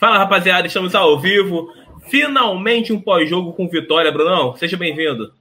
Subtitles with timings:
[0.00, 1.74] Fala rapaziada, estamos ao vivo.
[2.08, 4.56] Finalmente um pós-jogo com vitória, Brunão.
[4.56, 5.34] Seja bem-vindo.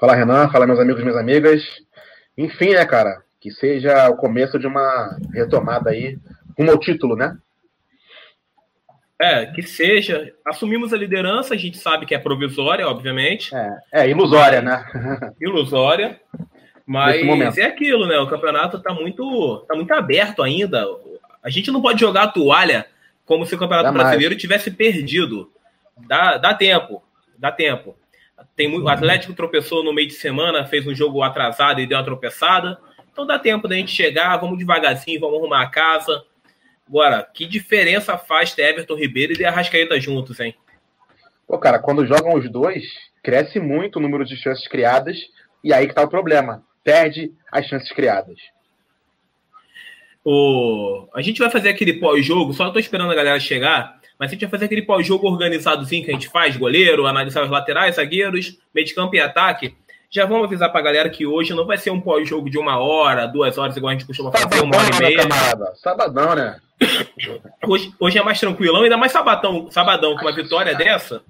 [0.00, 1.62] Fala Renan, fala meus amigos e minhas amigas.
[2.38, 3.22] Enfim, né, cara?
[3.38, 6.18] Que seja o começo de uma retomada aí
[6.58, 7.36] rumo ao título, né?
[9.20, 10.32] É, que seja.
[10.46, 13.54] Assumimos a liderança, a gente sabe que é provisória, obviamente.
[13.54, 14.86] É, é ilusória, né?
[15.38, 16.18] ilusória.
[16.86, 18.18] Mas é aquilo, né?
[18.20, 20.82] O campeonato tá muito, tá muito aberto ainda.
[21.42, 22.86] A gente não pode jogar a toalha
[23.26, 25.52] como se o campeonato Dá brasileiro tivesse perdido.
[26.06, 27.02] Dá, dá tempo,
[27.36, 27.96] dá tempo.
[28.54, 31.98] Tem muito, o Atlético tropeçou no meio de semana, fez um jogo atrasado e deu
[31.98, 32.78] uma tropeçada.
[33.10, 36.22] Então dá tempo da gente chegar, vamos devagarzinho, vamos arrumar a casa.
[36.88, 40.54] Agora, que diferença faz ter Everton Ribeiro e de Arrascaeta juntos, hein?
[41.46, 42.84] Pô, cara, quando jogam os dois,
[43.22, 45.16] cresce muito o número de chances criadas,
[45.64, 46.62] e aí que tá o problema.
[46.84, 48.36] Perde as chances criadas.
[50.28, 51.08] O...
[51.14, 54.40] A gente vai fazer aquele pós-jogo, só tô esperando a galera chegar, mas a gente
[54.40, 58.84] vai fazer aquele pós-jogo organizadozinho que a gente faz, goleiro, analisar os laterais, zagueiros, meio
[58.84, 59.76] de campo e ataque.
[60.10, 63.26] Já vamos avisar pra galera que hoje não vai ser um pós-jogo de uma hora,
[63.26, 65.28] duas horas, igual a gente costuma fazer, uma hora e meia.
[65.28, 65.72] Camarada.
[65.76, 66.60] Sabadão, né?
[67.64, 71.22] Hoje, hoje é mais tranquilão, ainda mais sabadão, sabadão com uma vitória dessa.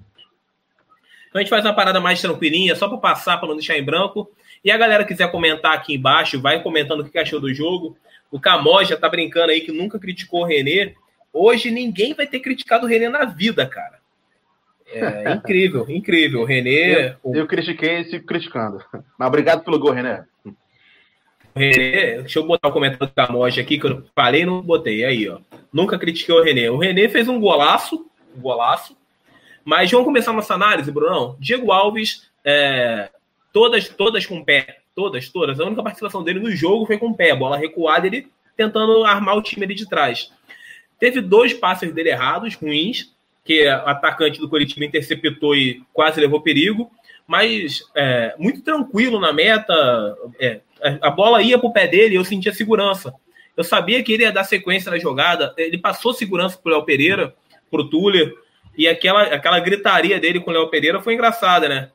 [1.29, 3.83] Então a gente faz uma parada mais tranquilinha, só para passar, para não deixar em
[3.83, 4.29] branco.
[4.65, 7.95] E a galera quiser comentar aqui embaixo, vai comentando o que achou do jogo.
[8.31, 10.95] O Camós já tá brincando aí que nunca criticou o Renê.
[11.31, 13.99] Hoje ninguém vai ter criticado o Renê na vida, cara.
[14.91, 16.41] É incrível, incrível.
[16.41, 17.15] O Renê.
[17.23, 18.83] Eu, eu critiquei e sigo criticando.
[19.17, 20.23] Mas obrigado pelo gol, Renê.
[20.45, 24.61] O Renê, deixa eu botar o comentário do Camós aqui, que eu falei e não
[24.61, 25.03] botei.
[25.03, 25.39] Aí, ó.
[25.71, 26.69] Nunca critiquei o Renê.
[26.69, 28.95] O Renê fez um golaço, um golaço.
[29.63, 31.35] Mas vamos começar nossa análise, Brunão.
[31.39, 33.09] Diego Alves, é,
[33.51, 34.77] todas, todas com pé.
[34.97, 35.59] Todas, todas.
[35.59, 37.35] A única participação dele no jogo foi com pé.
[37.35, 40.31] Bola recuada, ele tentando armar o time ali de trás.
[40.99, 43.13] Teve dois passes dele errados, ruins,
[43.45, 46.89] que o atacante do Coritiba interceptou e quase levou perigo,
[47.27, 49.71] mas é, muito tranquilo na meta.
[50.39, 50.61] É,
[50.99, 53.13] a bola ia para o pé dele e eu sentia segurança.
[53.55, 55.53] Eu sabia que ele ia dar sequência na jogada.
[55.59, 57.35] Ele passou segurança para o Léo Pereira,
[57.69, 58.33] para o Tuller,
[58.75, 61.91] e aquela, aquela gritaria dele com o Léo Pereira foi engraçada, né?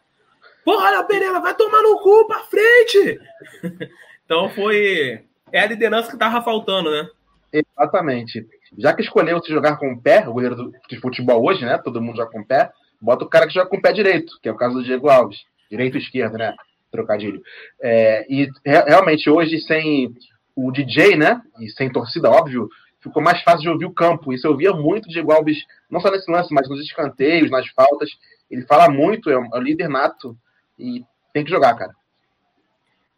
[0.64, 3.20] Porra, Léo Pereira, vai tomar no cu para frente!
[4.24, 5.24] então foi.
[5.52, 7.08] É a liderança que tava faltando, né?
[7.52, 8.46] Exatamente
[8.78, 11.78] já que escolheu se jogar com o pé, o goleiro do, de futebol hoje, né?
[11.78, 14.38] Todo mundo joga com o pé, bota o cara que joga com o pé direito,
[14.40, 15.38] que é o caso do Diego Alves.
[15.70, 16.54] Direito e esquerdo, né?
[16.90, 17.42] Trocadilho.
[17.80, 20.14] É, e re realmente hoje, sem
[20.54, 21.40] o DJ, né?
[21.60, 22.68] E sem torcida, óbvio,
[23.00, 24.32] ficou mais fácil de ouvir o campo.
[24.32, 25.58] Isso eu via muito Diego Alves,
[25.90, 28.10] não só nesse lance, mas nos escanteios, nas faltas.
[28.50, 30.36] Ele fala muito, é um, é um líder nato
[30.82, 31.93] e tem que jogar, cara.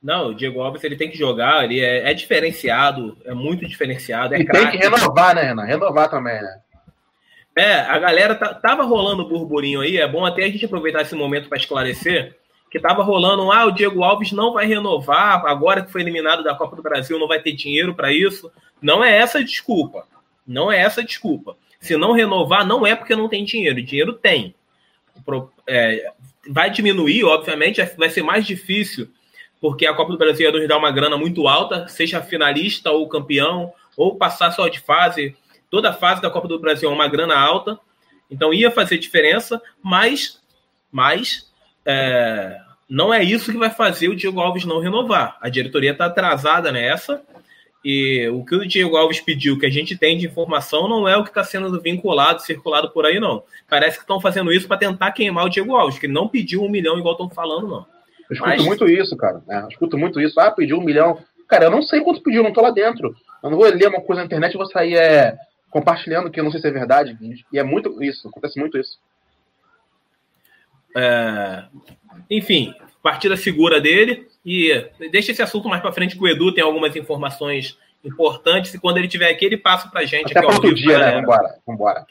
[0.03, 4.35] Não, o Diego Alves ele tem que jogar, ele é, é diferenciado, é muito diferenciado.
[4.35, 5.65] É e tem que renovar, né, Renan?
[5.65, 6.61] Renovar também, né?
[7.57, 11.15] É, a galera tá, tava rolando burburinho aí, é bom até a gente aproveitar esse
[11.15, 12.37] momento para esclarecer
[12.75, 16.57] que tava rolando, ah, o Diego Alves não vai renovar, agora que foi eliminado da
[16.57, 18.51] Copa do Brasil, não vai ter dinheiro para isso.
[18.83, 20.09] Não é essa a desculpa.
[20.45, 21.57] Não é essa a desculpa.
[21.79, 23.81] Se não renovar, não é porque não tem dinheiro.
[23.81, 24.57] Dinheiro tem.
[25.69, 26.13] É,
[26.49, 29.09] vai diminuir, obviamente, vai ser mais difícil
[29.65, 33.09] porque a Copa do Brasil ia nos dar uma grana muito alta, seja finalista ou
[33.09, 35.35] campeão, ou passar só de fase.
[35.71, 37.81] Toda fase da Copa do Brasil é uma grana alta,
[38.31, 40.39] então ia fazer diferença, mas,
[40.93, 41.51] mas
[41.83, 45.39] é, não é isso que vai fazer o Diego Alves não renovar.
[45.41, 47.23] A diretoria está atrasada nessa,
[47.85, 51.17] e o que o Diego Alves pediu, que a gente tem de informação, não é
[51.17, 53.43] o que está sendo vinculado, circulado por aí, não.
[53.69, 56.63] Parece que estão fazendo isso para tentar queimar o Diego Alves, que ele não pediu
[56.63, 57.87] um milhão igual estão falando, não.
[58.31, 58.65] Eu escuto Mas...
[58.65, 59.43] muito isso, cara.
[59.47, 59.61] Né?
[59.63, 60.41] Eu escuto muito isso.
[60.41, 61.19] Ah, pediu um milhão.
[61.47, 63.15] Cara, eu não sei quanto pediu, não tô lá dentro.
[63.43, 65.37] Eu não vou ler uma coisa na internet e vou sair é,
[65.71, 67.19] compartilhando que eu não sei se é verdade.
[67.53, 68.99] E é muito isso, acontece muito isso.
[70.97, 71.65] É...
[72.31, 74.27] Enfim, partida segura dele.
[74.45, 78.75] E deixa esse assunto mais para frente que o Edu tem algumas informações importantes.
[78.75, 80.37] E quando ele tiver aqui, ele passa pra gente.
[80.37, 81.21] Até aqui, outro dia, né?
[81.21, 82.07] Vambora, vambora.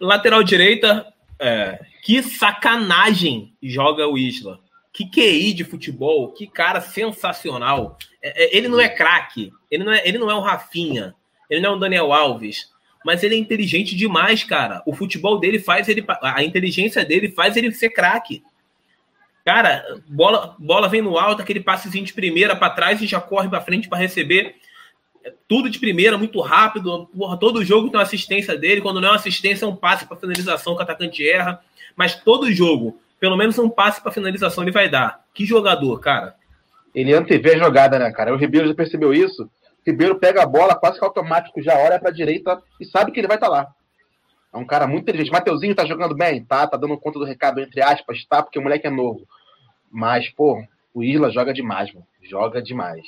[0.00, 1.80] Lateral direita, é...
[2.02, 4.60] que sacanagem joga o Isla.
[4.92, 7.96] Que QI de futebol, que cara sensacional.
[8.22, 11.14] É, é, ele não é craque, ele, não é, ele não é um Rafinha,
[11.48, 12.70] ele não é um Daniel Alves,
[13.04, 14.82] mas ele é inteligente demais, cara.
[14.86, 16.04] O futebol dele faz ele.
[16.20, 18.42] A inteligência dele faz ele ser craque.
[19.44, 23.48] Cara, bola, bola vem no alto, aquele passezinho de primeira para trás e já corre
[23.48, 24.56] para frente para receber.
[25.48, 27.06] Tudo de primeira, muito rápido.
[27.06, 28.80] Porra, todo jogo tem uma assistência dele.
[28.80, 31.60] Quando não é uma assistência, é um passe para finalização que o atacante erra.
[31.96, 35.24] Mas todo jogo pelo menos um passe para finalização ele vai dar.
[35.32, 36.34] Que jogador, cara.
[36.92, 38.34] Ele antevê a jogada, né, cara?
[38.34, 39.44] O Ribeiro já percebeu isso.
[39.44, 39.48] O
[39.86, 43.20] Ribeiro pega a bola, quase que automático, já olha para a direita e sabe que
[43.20, 43.68] ele vai estar tá lá.
[44.52, 45.32] É um cara muito inteligente.
[45.32, 46.44] Mateuzinho tá jogando bem?
[46.44, 49.26] Tá, tá dando conta do recado, entre aspas, tá, porque o moleque é novo.
[49.90, 50.62] Mas, pô,
[50.92, 52.06] o Isla joga demais, mano.
[52.22, 53.02] Joga demais.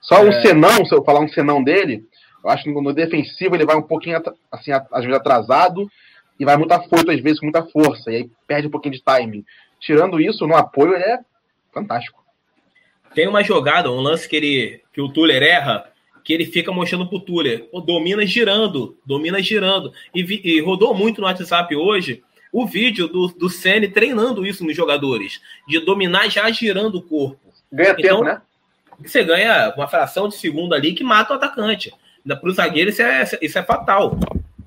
[0.00, 0.28] Só é...
[0.28, 2.06] um senão, se eu falar um senão dele,
[2.44, 4.22] eu acho que no defensivo ele vai um pouquinho,
[4.52, 5.90] assim, às vezes atrasado
[6.38, 8.10] e vai muito afoito, às vezes, com muita força.
[8.10, 9.44] E aí perde um pouquinho de timing.
[9.80, 11.18] Tirando isso, no apoio, ele é
[11.72, 12.24] fantástico.
[13.14, 15.90] Tem uma jogada, um lance que, ele, que o Tuller erra,
[16.26, 17.68] que ele fica mostrando pro Tuller.
[17.84, 19.92] domina girando, domina girando.
[20.12, 22.20] E, vi, e, rodou muito no WhatsApp hoje
[22.52, 27.38] o vídeo do, do Senna treinando isso nos jogadores, de dominar já girando o corpo.
[27.72, 28.42] Ganha então, tempo, né?
[29.04, 31.94] Você ganha uma fração de segundo ali que mata o atacante.
[32.26, 34.18] Para o zagueiro, isso é, isso é fatal.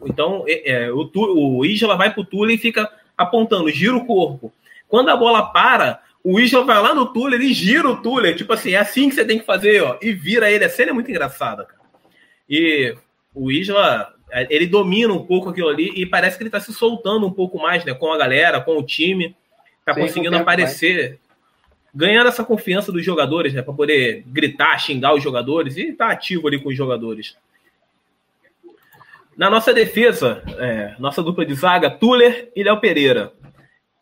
[0.05, 4.53] Então, é, é, o, o Isla vai pro Tuller e fica apontando, gira o corpo.
[4.87, 8.35] Quando a bola para, o Isla vai lá no Tuller e gira o Tuller.
[8.35, 9.97] Tipo assim, é assim que você tem que fazer, ó.
[10.01, 10.65] E vira ele.
[10.65, 11.79] A cena é muito engraçada, cara.
[12.49, 12.95] E
[13.33, 14.13] o Isla,
[14.49, 17.59] ele domina um pouco aquilo ali e parece que ele tá se soltando um pouco
[17.59, 17.93] mais, né?
[17.93, 19.35] Com a galera, com o time.
[19.85, 21.09] Tá Sim, conseguindo aparecer.
[21.09, 21.29] Mais.
[21.91, 23.61] Ganhando essa confiança dos jogadores, né?
[23.61, 27.35] Pra poder gritar, xingar os jogadores e tá ativo ali com os jogadores.
[29.35, 33.31] Na nossa defesa, é, nossa dupla de zaga, Tuller e Léo Pereira.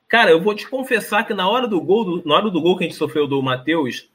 [0.07, 2.77] Cara, eu vou te confessar que na hora do gol, do, na hora do gol
[2.77, 4.09] que a gente sofreu do Matheus,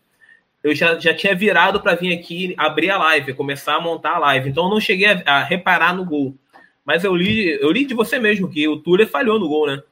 [0.62, 4.18] eu já, já tinha virado para vir aqui abrir a live, começar a montar a
[4.18, 4.48] live.
[4.48, 6.34] Então eu não cheguei a, a, reparar no gol.
[6.84, 9.82] Mas eu li, eu li de você mesmo que o Tuller falhou no gol, né?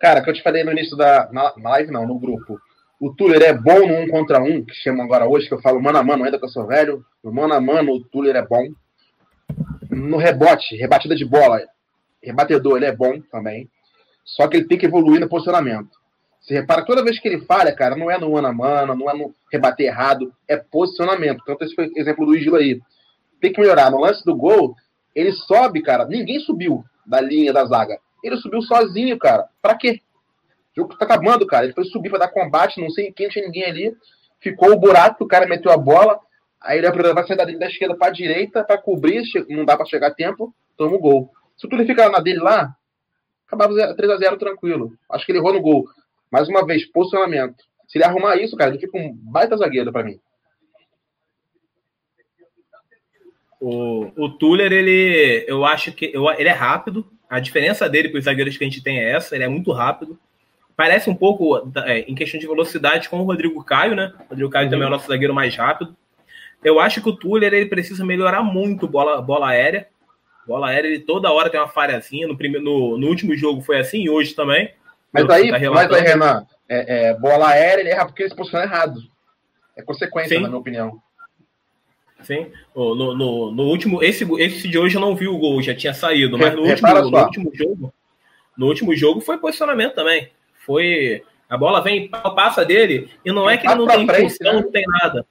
[0.00, 2.58] Cara, que eu te falei no início da na, na live, não, no grupo.
[2.98, 5.80] O Tuller é bom no um contra um, que chamam agora hoje, que eu falo
[5.80, 7.04] mano a mano, ainda que eu sou velho.
[7.22, 8.68] No mano a mano, o Tuller é bom.
[9.90, 11.60] No rebote, rebatida de bola,
[12.22, 13.68] rebatedor, ele é bom também.
[14.24, 15.90] Só que ele tem que evoluir no posicionamento.
[16.40, 19.08] Você repara, toda vez que ele falha, cara, não é no mano a mano, não
[19.08, 21.42] é no rebater errado, é posicionamento.
[21.44, 22.80] Tanto esse foi o exemplo do Isla aí.
[23.40, 23.90] Tem que melhorar.
[23.90, 24.74] No lance do gol,
[25.14, 26.04] ele sobe, cara.
[26.04, 27.98] Ninguém subiu da linha da zaga.
[28.24, 29.48] Ele subiu sozinho, cara.
[29.60, 30.00] Pra quê?
[30.76, 31.64] O jogo tá acabando, cara.
[31.64, 33.96] Ele foi subir pra dar combate, não sei quem, tinha ninguém ali.
[34.40, 36.18] Ficou o buraco, o cara meteu a bola.
[36.60, 40.08] Aí ele vai sair da da esquerda pra direita pra cobrir, não dá pra chegar
[40.08, 41.30] a tempo, toma o gol.
[41.56, 42.74] Se tudo ficar na dele lá,
[43.52, 44.92] acabava 3x0 tranquilo.
[45.10, 45.86] Acho que ele errou no gol.
[46.30, 47.62] Mais uma vez, posicionamento.
[47.86, 50.18] Se ele arrumar isso, cara, ele fica um baita zagueiro para mim.
[53.60, 57.06] O, o Tuller, ele, eu acho que eu, ele é rápido.
[57.28, 59.70] A diferença dele para os zagueiros que a gente tem é essa, ele é muito
[59.72, 60.18] rápido.
[60.74, 64.12] Parece um pouco, é, em questão de velocidade, com o Rodrigo Caio, né?
[64.26, 64.70] O Rodrigo Caio uhum.
[64.70, 65.94] também é o nosso zagueiro mais rápido.
[66.64, 69.88] Eu acho que o Tuller ele precisa melhorar muito bola, bola aérea.
[70.46, 72.26] Bola aérea, ele toda hora tem uma falhazinha.
[72.26, 74.72] No, primeiro, no, no último jogo foi assim, hoje também.
[75.12, 78.36] Mas aí, tá mas aí, Renan, é, é, bola aérea, ele erra porque ele se
[78.36, 79.00] posiciona errado.
[79.76, 80.42] É consequência, Sim.
[80.42, 81.00] na minha opinião.
[82.22, 82.50] Sim.
[82.74, 84.02] No, no, no, último.
[84.02, 86.38] Esse, esse de hoje eu não vi o gol, já tinha saído.
[86.38, 87.94] Mas no último, no último jogo.
[88.56, 90.30] No último jogo foi posicionamento também.
[90.64, 91.22] Foi.
[91.48, 94.60] A bola vem, passa dele, e não é que ele não tem impulsão, né?
[94.62, 95.26] não tem nada.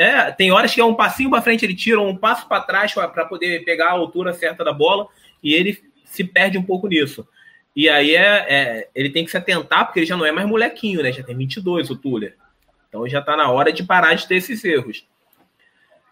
[0.00, 2.94] É, tem horas que é um passinho para frente, ele tira um passo para trás
[2.94, 5.06] para poder pegar a altura certa da bola
[5.42, 7.28] e ele se perde um pouco nisso.
[7.76, 10.48] E aí é, é, ele tem que se atentar, porque ele já não é mais
[10.48, 11.12] molequinho, né?
[11.12, 12.34] Já tem 22 o Tuller.
[12.88, 15.06] Então já está na hora de parar de ter esses erros.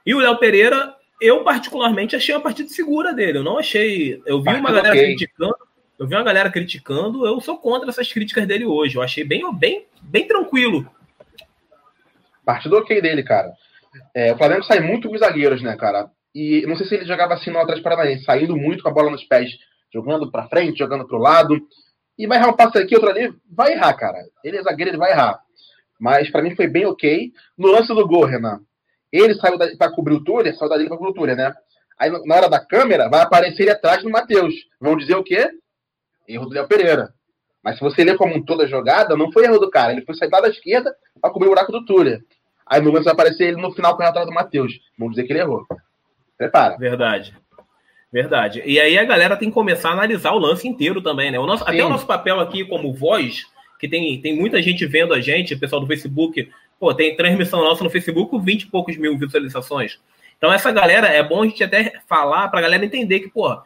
[0.05, 3.39] E o Léo Pereira, eu particularmente achei uma partida segura dele.
[3.39, 4.23] Eu não achei.
[4.27, 5.07] Eu vi uma galera okay.
[5.07, 5.57] criticando.
[5.99, 7.27] Eu vi uma galera criticando.
[7.27, 8.97] Eu sou contra essas críticas dele hoje.
[8.97, 10.87] Eu achei bem, bem, bem tranquilo.
[12.45, 13.55] Partido ok dele, cara.
[14.15, 16.11] É, o Flamengo sai muito com os zagueiros, né, cara?
[16.35, 19.11] E não sei se ele jogava assim no Atlético Paranaense, saindo muito com a bola
[19.11, 19.51] nos pés,
[19.93, 21.59] jogando para frente, jogando para o lado.
[22.19, 24.19] E vai errar um passe aqui, outro ali, vai errar, cara.
[24.45, 25.41] Ele é zagueiro, ele vai errar.
[25.99, 27.33] Mas para mim foi bem ok.
[27.57, 28.61] No lance do gol, Renan,
[29.13, 31.53] ele saiu para cobrir o Túlio, saiu dali para cobrir o Túlio, né?
[31.99, 34.55] Aí na hora da câmera vai aparecer ele atrás do Matheus.
[34.81, 35.51] Vão dizer o quê?
[36.29, 37.13] Erro do Léo Pereira.
[37.63, 39.93] Mas se você ler como toda a jogada, não foi erro do cara.
[39.93, 42.21] Ele foi sair lá da esquerda para cobrir o buraco do Túlio.
[42.69, 44.81] Aí no vai aparecer ele no final correndo atrás do Matheus.
[44.99, 45.67] Vamos dizer que ele errou.
[46.37, 46.77] Prepara.
[46.77, 47.35] Verdade.
[48.13, 48.63] Verdade.
[48.65, 51.39] E aí a galera tem que começar a analisar o lance inteiro também, né?
[51.39, 53.43] O nosso, até o nosso papel aqui como voz,
[53.79, 57.61] que tem, tem muita gente vendo a gente, o pessoal do Facebook, pô, tem transmissão
[57.61, 59.99] nossa no Facebook com 20 e poucos mil visualizações.
[60.39, 63.61] Então essa galera, é bom a gente até falar pra galera entender que, pô,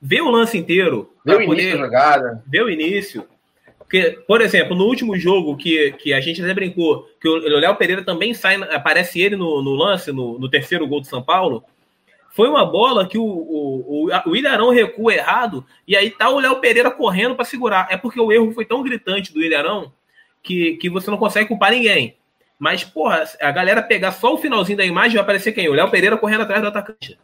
[0.00, 1.12] ver o lance inteiro.
[1.24, 2.42] Ver o início da jogada.
[2.46, 3.28] Ver o início.
[3.84, 7.76] Porque, por exemplo, no último jogo que, que a gente até brincou, que o Léo
[7.76, 11.62] Pereira também sai, aparece ele no, no lance, no, no, terceiro gol do São Paulo.
[12.30, 16.60] Foi uma bola que o, o, o Ilharão recua errado, e aí tá o Léo
[16.60, 17.86] Pereira correndo para segurar.
[17.90, 19.92] É porque o erro foi tão gritante do Ilharão
[20.42, 22.16] que, que você não consegue culpar ninguém.
[22.58, 25.68] Mas, porra, a galera pegar só o finalzinho da imagem vai aparecer quem?
[25.68, 27.18] O Léo Pereira correndo atrás do atacante.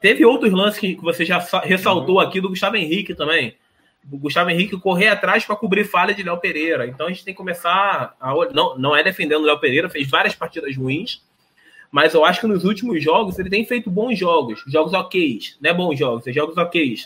[0.00, 2.20] teve outros lances que você já ressaltou uhum.
[2.20, 3.56] aqui do Gustavo Henrique também.
[4.10, 6.86] O Gustavo Henrique correr atrás para cobrir falha de Léo Pereira.
[6.86, 8.32] Então a gente tem que começar a.
[8.52, 11.22] Não, não é defendendo o Léo Pereira, fez várias partidas ruins,
[11.90, 15.70] mas eu acho que nos últimos jogos ele tem feito bons jogos, jogos ok, não
[15.70, 16.96] é bons jogos, é jogos ok.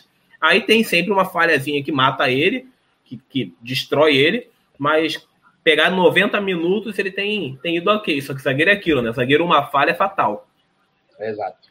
[0.40, 2.68] Aí tem sempre uma falhazinha que mata ele,
[3.04, 4.48] que, que destrói ele,
[4.78, 5.26] mas
[5.62, 8.20] pegar 90 minutos ele tem, tem ido ok.
[8.20, 9.10] Só que zagueiro é aquilo, né?
[9.12, 10.46] Zagueiro uma falha é fatal.
[11.18, 11.68] Exato.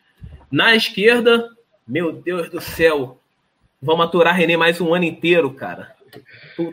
[0.52, 1.50] Na esquerda,
[1.88, 3.20] meu Deus do céu,
[3.84, 5.94] vamos aturar René mais um ano inteiro, cara.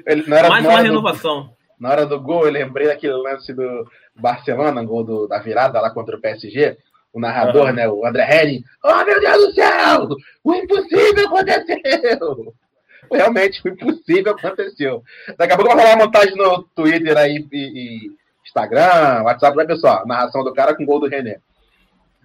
[0.07, 1.43] Ele, era, mais uma renovação.
[1.45, 5.81] Do, na hora do gol, eu lembrei daquele lance do Barcelona, gol do, da virada
[5.81, 6.79] lá contra o PSG.
[7.13, 7.73] O narrador, uhum.
[7.73, 8.65] né, o André Henning.
[8.85, 10.09] Oh, meu Deus do céu!
[10.45, 12.55] O impossível aconteceu!
[13.11, 15.03] Realmente, o impossível aconteceu.
[15.37, 18.11] Daqui a pouco vai rolar uma montagem no Twitter aí e, e
[18.47, 21.41] Instagram, WhatsApp, vai só, narração do cara com gol do René.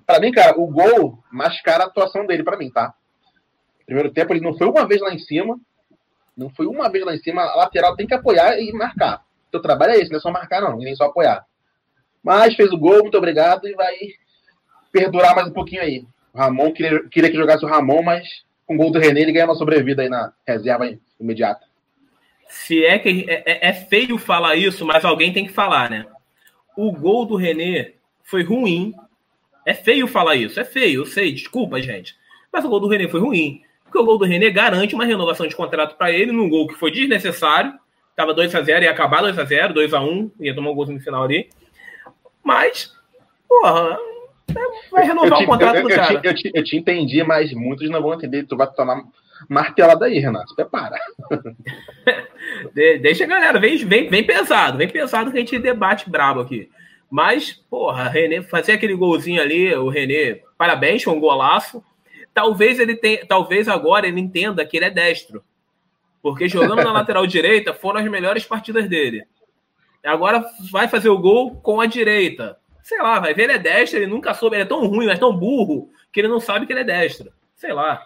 [0.06, 2.94] Pra mim, cara, o gol mascara a atuação dele, pra mim, tá?
[3.86, 5.60] Primeiro tempo, ele não foi uma vez lá em cima.
[6.36, 7.44] Não foi uma vez lá em cima.
[7.44, 9.24] A lateral tem que apoiar e marcar.
[9.48, 11.46] O teu trabalho é esse, não é só marcar, não, nem só apoiar.
[12.24, 13.96] Mas fez o gol, muito obrigado, e vai
[14.92, 16.06] perdurar mais um pouquinho aí.
[16.34, 19.32] O Ramon queria, queria que jogasse o Ramon, mas com o gol do René ele
[19.32, 21.66] ganha uma sobrevida aí na reserva imediata.
[22.48, 26.06] Se é que é, é, é feio falar isso, mas alguém tem que falar, né?
[26.76, 28.94] O gol do René foi ruim.
[29.66, 32.16] É feio falar isso, é feio, eu sei, desculpa, gente.
[32.52, 33.62] Mas o gol do René foi ruim.
[33.96, 36.74] Porque o gol do René garante uma renovação de contrato para ele num gol que
[36.74, 37.74] foi desnecessário.
[38.14, 40.76] Tava 2 a 0 ia acabar 2 a 0 2 a 1 ia tomar um
[40.76, 41.50] golzinho no final ali.
[42.44, 42.94] Mas,
[43.48, 43.98] porra,
[44.92, 46.14] vai renovar o contrato eu, do cara.
[46.14, 48.44] Eu te, eu, te, eu te entendi, mas muitos não vão entender.
[48.44, 49.02] Tu vai tomar
[49.48, 50.54] martelada aí, Renato.
[50.56, 50.98] Prepara.
[52.76, 56.42] De, deixa a galera, vem, vem, vem pesado, vem pesado que a gente debate brabo
[56.42, 56.70] aqui.
[57.10, 61.82] Mas, porra, René, fazer aquele golzinho ali, o René, parabéns, foi um golaço.
[62.36, 65.42] Talvez ele tenha, talvez agora ele entenda que ele é destro.
[66.22, 69.26] Porque jogando na lateral direita foram as melhores partidas dele.
[70.04, 72.58] Agora vai fazer o gol com a direita.
[72.84, 75.18] Sei lá, vai ver, ele é destro, ele nunca soube, ele é tão ruim, mas
[75.18, 77.32] tão burro, que ele não sabe que ele é destro.
[77.56, 78.06] Sei lá.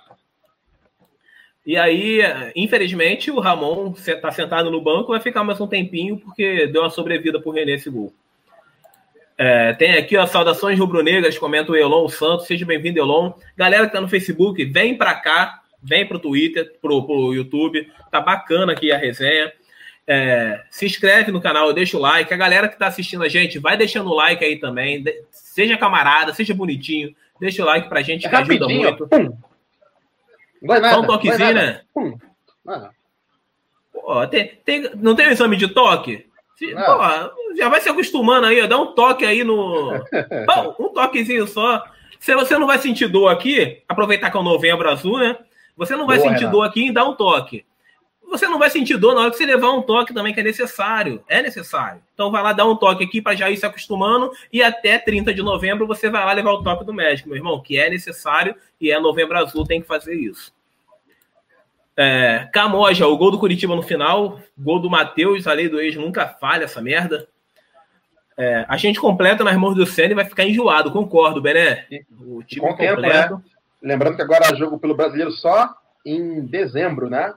[1.66, 2.22] E aí,
[2.56, 6.90] infelizmente, o Ramon está sentado no banco, vai ficar mais um tempinho, porque deu uma
[6.92, 8.14] sobrevida pro René esse gol.
[9.42, 13.32] É, tem aqui as saudações rubro-negras, comenta o Elon Santos, seja bem-vindo, Elon.
[13.56, 18.20] Galera que tá no Facebook, vem para cá, vem pro Twitter, pro, pro YouTube, tá
[18.20, 19.50] bacana aqui a resenha.
[20.06, 22.34] É, se inscreve no canal, deixa o like.
[22.34, 25.06] A galera que está assistindo a gente, vai deixando o like aí também.
[25.32, 27.16] seja camarada, seja bonitinho.
[27.40, 29.08] Deixa o like pra gente, é que ajuda muito.
[29.08, 29.38] Pum.
[30.62, 31.82] Vai nada, Dá um toquezinho, né?
[31.94, 32.20] Pum.
[33.94, 36.29] Pô, tem, tem, não tem o exame de toque?
[36.60, 39.92] Se, pô, já vai se acostumando aí, ó, dá um toque aí no.
[40.46, 41.84] Bom, um toquezinho só.
[42.20, 45.38] Se você não vai sentir dor aqui, aproveitar que é o novembro azul, né?
[45.78, 46.58] Você não vai Boa, sentir Renato.
[46.58, 47.66] dor aqui e dá um toque
[48.30, 50.44] você não vai sentir dor na hora que você levar um toque também, que é
[50.44, 51.24] necessário.
[51.28, 52.02] É necessário.
[52.14, 55.34] Então vai lá dar um toque aqui para já ir se acostumando e até 30
[55.34, 58.56] de novembro você vai lá levar o toque do médico, meu irmão, que é necessário
[58.80, 60.54] e é novembro azul, tem que fazer isso.
[62.02, 65.98] É, Camoja, o gol do Curitiba no final, gol do Matheus, a lei do ex
[65.98, 67.28] nunca falha essa merda.
[68.38, 71.86] É, a gente completa nas mãos do Senna e vai ficar enjoado, concordo, Bené.
[72.22, 73.02] O time Com completo.
[73.02, 73.42] Tempo, né?
[73.84, 75.76] Lembrando que agora jogo pelo brasileiro só
[76.06, 77.34] em dezembro, né?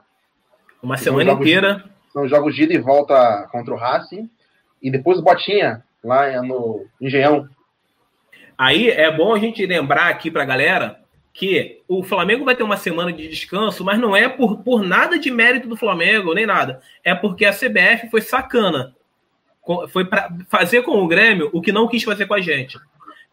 [0.81, 1.83] Uma semana inteira.
[2.13, 4.29] São jogos de ida e volta contra o Racing.
[4.81, 7.49] E depois o Botinha, lá no Engenhão.
[8.57, 11.02] Aí é bom a gente lembrar aqui pra galera
[11.33, 15.17] que o Flamengo vai ter uma semana de descanso, mas não é por, por nada
[15.17, 16.79] de mérito do Flamengo, nem nada.
[17.03, 18.95] É porque a CBF foi sacana.
[19.89, 22.77] Foi para fazer com o Grêmio o que não quis fazer com a gente.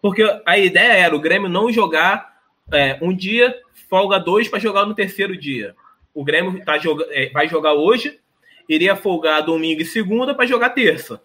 [0.01, 2.41] Porque a ideia era o Grêmio não jogar
[2.73, 3.55] é, um dia,
[3.91, 5.75] folga dois para jogar no terceiro dia.
[6.15, 8.19] O Grêmio tá joga, é, vai jogar hoje,
[8.67, 11.21] iria folgar domingo e segunda para jogar terça.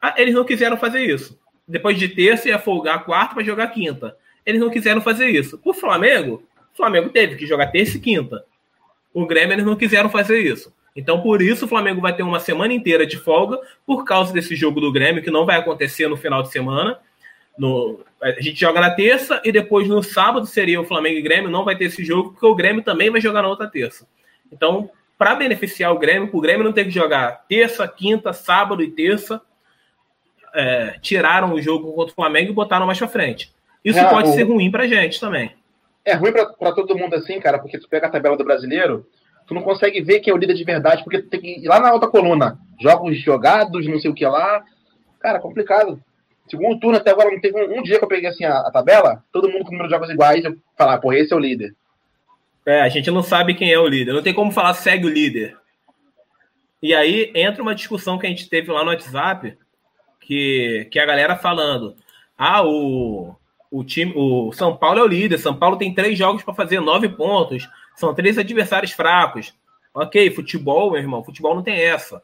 [0.00, 1.38] Ah, eles não quiseram fazer isso.
[1.68, 4.16] Depois de terça, ia folgar quarta para jogar quinta.
[4.44, 5.60] Eles não quiseram fazer isso.
[5.64, 8.44] O Flamengo, o Flamengo teve que jogar terça e quinta.
[9.12, 10.72] O Grêmio, eles não quiseram fazer isso.
[10.96, 14.54] Então, por isso, o Flamengo vai ter uma semana inteira de folga por causa desse
[14.54, 16.98] jogo do Grêmio, que não vai acontecer no final de semana.
[17.56, 21.50] No, a gente joga na terça e depois no sábado seria o Flamengo e Grêmio.
[21.50, 24.06] Não vai ter esse jogo, porque o Grêmio também vai jogar na outra terça.
[24.52, 28.82] Então, para beneficiar o Grêmio, para o Grêmio não ter que jogar terça, quinta, sábado
[28.82, 29.40] e terça,
[30.52, 33.52] é, tiraram o jogo contra o Flamengo e botaram mais para frente.
[33.84, 34.32] Isso é, pode o...
[34.32, 35.52] ser ruim para gente também.
[36.04, 39.06] É ruim para todo mundo assim, cara, porque tu pega a tabela do brasileiro,
[39.46, 41.66] tu não consegue ver quem é o líder de verdade, porque tu tem que ir
[41.66, 42.58] lá na outra coluna.
[42.80, 44.62] Jogos jogados, não sei o que lá.
[45.20, 46.00] Cara, complicado.
[46.48, 48.70] Segundo turno, até agora não teve um, um dia que eu peguei assim a, a,
[48.70, 51.74] tabela, todo mundo com número de jogos iguais, eu falar, pô, esse é o líder.
[52.66, 54.12] É, a gente não sabe quem é o líder.
[54.12, 55.56] Não tem como falar segue o líder.
[56.82, 59.56] E aí entra uma discussão que a gente teve lá no WhatsApp,
[60.20, 61.96] que, que a galera falando:
[62.36, 63.34] ah, o,
[63.74, 65.36] o time, o São Paulo é o líder.
[65.36, 67.68] São Paulo tem três jogos para fazer nove pontos.
[67.96, 69.52] São três adversários fracos.
[69.92, 72.22] Ok, futebol, meu irmão, futebol não tem essa.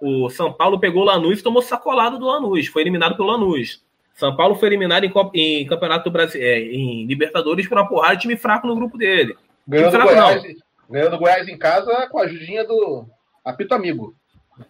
[0.00, 3.80] O São Paulo pegou o Lanús e tomou sacolado do Lanús, foi eliminado pelo Lanús.
[4.12, 8.22] São Paulo foi eliminado em, em Campeonato Brasil, é, em Libertadores por uma porrada de
[8.22, 9.36] time fraco no grupo dele.
[9.66, 10.42] Ganhou do, Goiás,
[10.90, 13.06] ganhou do Goiás em casa com a ajudinha do
[13.44, 14.16] apito amigo.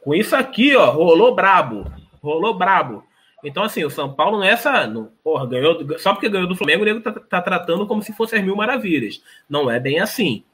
[0.02, 1.90] Com isso aqui, ó, rolou brabo.
[2.23, 3.02] Rolou brabo.
[3.43, 4.87] Então, assim, o São Paulo nessa.
[4.87, 8.13] No, porra, ganhou, só porque ganhou do Flamengo, o nego tá, tá, tratando como se
[8.13, 9.23] fosse as mil maravilhas.
[9.49, 10.45] Não é bem assim.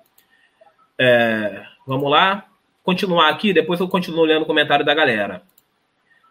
[0.98, 2.46] É, vamos lá.
[2.82, 5.42] Continuar aqui, depois eu continuo lendo o comentário da galera.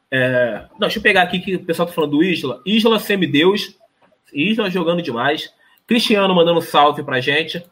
[0.09, 2.61] É, não, deixa eu pegar aqui que o pessoal tá falando do Isla.
[2.65, 3.77] Isla semideus.
[4.33, 5.53] Isla jogando demais.
[5.85, 7.63] Cristiano mandando salve pra gente.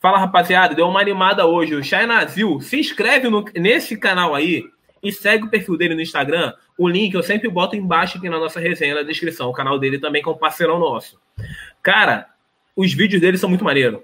[0.00, 1.74] Fala, rapaziada, deu uma animada hoje.
[1.74, 4.64] O Chay Nazil, se inscreve no, nesse canal aí
[5.04, 6.54] e segue o perfil dele no Instagram.
[6.76, 9.50] O link eu sempre boto embaixo aqui na nossa resenha, na descrição.
[9.50, 11.20] O canal dele também, é um parceirão nosso.
[11.82, 12.26] Cara,
[12.74, 14.00] os vídeos dele são muito maneiros.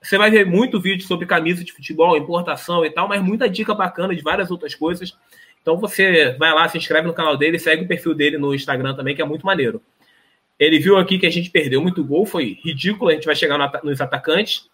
[0.00, 3.74] Você vai ver muito vídeo sobre camisa de futebol, importação e tal, mas muita dica
[3.74, 5.16] bacana de várias outras coisas.
[5.60, 8.94] Então você vai lá, se inscreve no canal dele, segue o perfil dele no Instagram
[8.94, 9.82] também, que é muito maneiro.
[10.58, 13.10] Ele viu aqui que a gente perdeu muito gol, foi ridículo.
[13.10, 14.68] A gente vai chegar nos atacantes.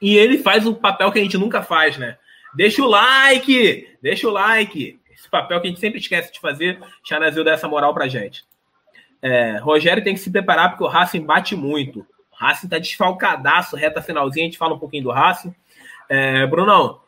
[0.00, 2.16] E ele faz o papel que a gente nunca faz, né?
[2.54, 3.96] Deixa o like!
[4.02, 5.00] Deixa o like!
[5.12, 8.44] Esse papel que a gente sempre esquece de fazer, Chanazil dá essa moral pra gente.
[9.22, 12.00] É, Rogério tem que se preparar porque o Racing bate muito.
[12.32, 15.54] O Racing tá desfalcadaço, reta finalzinha, a gente fala um pouquinho do Racing.
[16.08, 17.00] É, Brunão,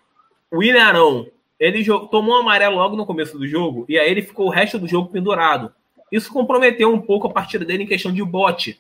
[0.51, 1.27] o William Arão,
[1.59, 4.79] ele tomou um amarelo logo no começo do jogo e aí ele ficou o resto
[4.79, 5.73] do jogo pendurado.
[6.11, 8.79] Isso comprometeu um pouco a partida dele em questão de bote.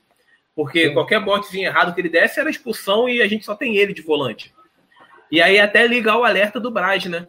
[0.54, 0.92] Porque Sim.
[0.92, 4.02] qualquer botezinho errado que ele desse era expulsão e a gente só tem ele de
[4.02, 4.52] volante.
[5.33, 7.27] E aí até ligar o alerta do Braz, né?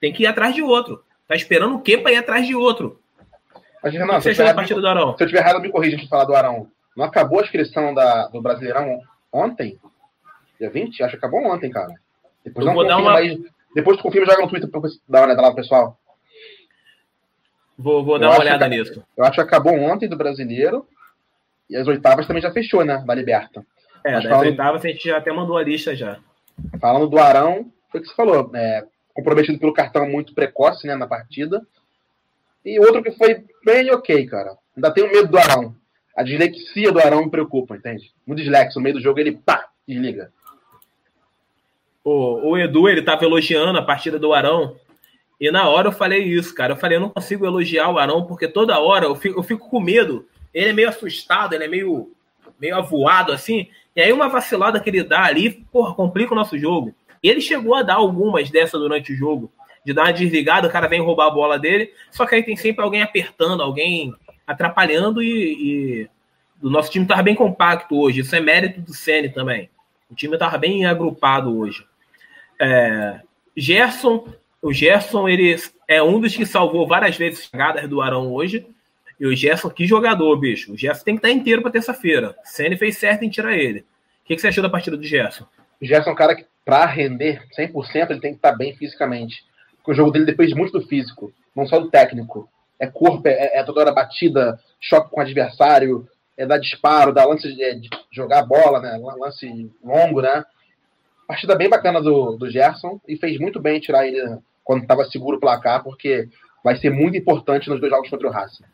[0.00, 1.04] Tem que ir atrás de outro.
[1.26, 3.00] Tá esperando o quê para ir atrás de outro?
[3.82, 5.16] Mas, Renan, você achou da partida do Arão?
[5.16, 6.70] Se eu tiver errado, me corrija de falar do Arão.
[6.96, 9.00] Não acabou a inscrição da, do Brasileirão
[9.32, 9.80] ontem?
[10.60, 11.02] Dia 20?
[11.02, 11.92] Acho que acabou ontem, cara.
[12.44, 13.16] Depois eu vou dar uma...
[13.74, 15.98] Depois tu confirma joga no Twitter pra dar uma olhada lá pro pessoal.
[17.76, 19.04] Vou, vou dar uma olhada que, nisso.
[19.16, 20.86] Eu acho que acabou ontem do brasileiro.
[21.68, 23.02] E as oitavas também já fechou, né?
[23.04, 23.64] Da Liberta.
[24.04, 24.46] É, Mas das falando...
[24.46, 26.18] oitavas a gente já até mandou a lista já.
[26.80, 28.50] Falando do Arão, foi o que você falou.
[28.54, 30.94] É, comprometido pelo cartão muito precoce, né?
[30.94, 31.66] Na partida.
[32.64, 34.56] E outro que foi bem ok, cara.
[34.76, 35.74] Ainda tenho medo do Arão.
[36.16, 38.12] A dislexia do Arão me preocupa, entende?
[38.26, 40.32] Um dislexo no meio do jogo, ele pá, desliga.
[42.04, 44.76] O, o Edu, ele tava elogiando a partida do Arão.
[45.40, 46.74] E na hora eu falei isso, cara.
[46.74, 49.68] Eu falei, eu não consigo elogiar o Arão, porque toda hora eu fico, eu fico
[49.68, 52.12] com medo ele é meio assustado, ele é meio,
[52.60, 53.68] meio avoado assim.
[53.94, 56.94] E aí uma vacilada que ele dá ali, porra, complica o nosso jogo.
[57.22, 59.52] E ele chegou a dar algumas dessas durante o jogo,
[59.84, 62.56] de dar uma desligada, o cara vem roubar a bola dele, só que aí tem
[62.56, 64.14] sempre alguém apertando, alguém
[64.46, 66.08] atrapalhando e, e...
[66.62, 68.20] o nosso time estava bem compacto hoje.
[68.20, 69.70] Isso é mérito do Ceni também.
[70.10, 71.84] O time estava bem agrupado hoje.
[72.60, 73.20] É...
[73.56, 74.26] Gerson,
[74.62, 75.56] o Gerson ele
[75.88, 78.66] é um dos que salvou várias vezes jogadas do Arão hoje.
[79.20, 80.72] E o Gerson, que jogador, bicho.
[80.72, 82.34] O Gerson tem que estar inteiro para terça-feira.
[82.42, 83.80] Ceni fez certo em tirar ele.
[83.80, 83.84] O
[84.24, 85.44] que, que, você achou da partida do Gerson?
[85.78, 89.44] O Gerson é um cara que, para render 100%, ele tem que estar bem fisicamente.
[89.76, 92.48] Porque o jogo dele depende muito do físico, não só do técnico.
[92.78, 97.26] É corpo, é, é toda hora batida, choque com o adversário, é dar disparo, dar
[97.26, 98.98] lance de, de jogar a bola, né?
[99.18, 100.42] Lance longo, né?
[101.28, 105.36] Partida bem bacana do, do Gerson e fez muito bem tirar ele quando estava seguro
[105.36, 106.26] o placar, porque
[106.64, 108.64] vai ser muito importante nos dois jogos contra o Racing.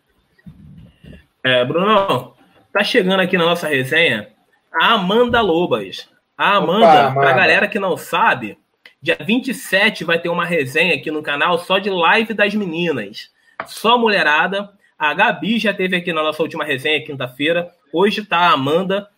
[1.46, 2.34] É, Bruno,
[2.72, 4.30] tá chegando aqui na nossa resenha
[4.74, 6.08] a Amanda Lobas.
[6.36, 8.58] A Amanda, para a galera que não sabe,
[9.00, 13.30] dia 27 vai ter uma resenha aqui no canal só de live das meninas.
[13.64, 14.70] Só mulherada.
[14.98, 17.70] A Gabi já teve aqui na nossa última resenha, quinta-feira.
[17.92, 19.08] Hoje tá a Amanda.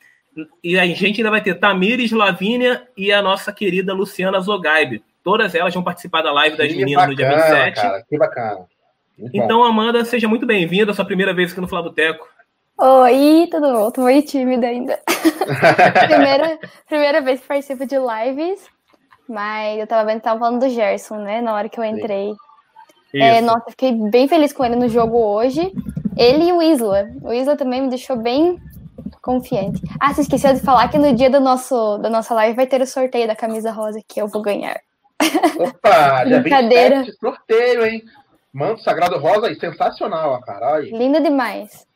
[0.62, 5.02] E a gente ainda vai ter Tamires, Lavínia e a nossa querida Luciana Zogaib.
[5.24, 7.74] Todas elas vão participar da live das que meninas bacana, no dia 27.
[7.74, 8.66] Cara, que bacana.
[9.18, 9.64] Muito então, bom.
[9.64, 12.28] Amanda, seja muito bem-vinda, sua primeira vez aqui no Flávio Teco.
[12.78, 13.90] Oi, tudo bom?
[13.90, 14.96] Tô meio tímida ainda.
[16.06, 18.64] primeira, primeira vez que participo de lives,
[19.28, 21.40] mas eu tava vendo que tava falando do Gerson, né?
[21.40, 22.32] Na hora que eu entrei.
[23.12, 25.72] É, nossa, fiquei bem feliz com ele no jogo hoje.
[26.16, 27.08] Ele e o Isla.
[27.20, 28.60] O Isla também me deixou bem
[29.20, 29.82] confiante.
[29.98, 32.80] Ah, você esqueceu de falar que no dia do nosso, da nossa live vai ter
[32.80, 34.78] o sorteio da camisa rosa que eu vou ganhar.
[35.58, 37.04] Opa, já Brincadeira.
[37.18, 38.04] sorteio, hein?
[38.58, 40.74] Manto Sagrado Rosa e sensacional, cara.
[40.76, 40.90] Aí.
[40.90, 41.86] Linda demais.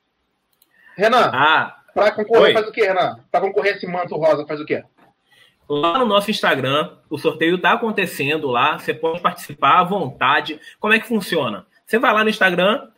[0.97, 2.53] Renan, Ah, pra concorrer Oi.
[2.53, 3.19] faz o quê, Renan?
[3.33, 4.85] Pra concorrer esse manto rosa faz o quê?
[5.69, 8.79] lá no nosso Instagram, o sorteio tá acontecendo lá.
[8.79, 10.61] Você pode participar à vontade.
[10.79, 11.67] Como é que funciona?
[11.87, 12.89] Você vai lá no Instagram,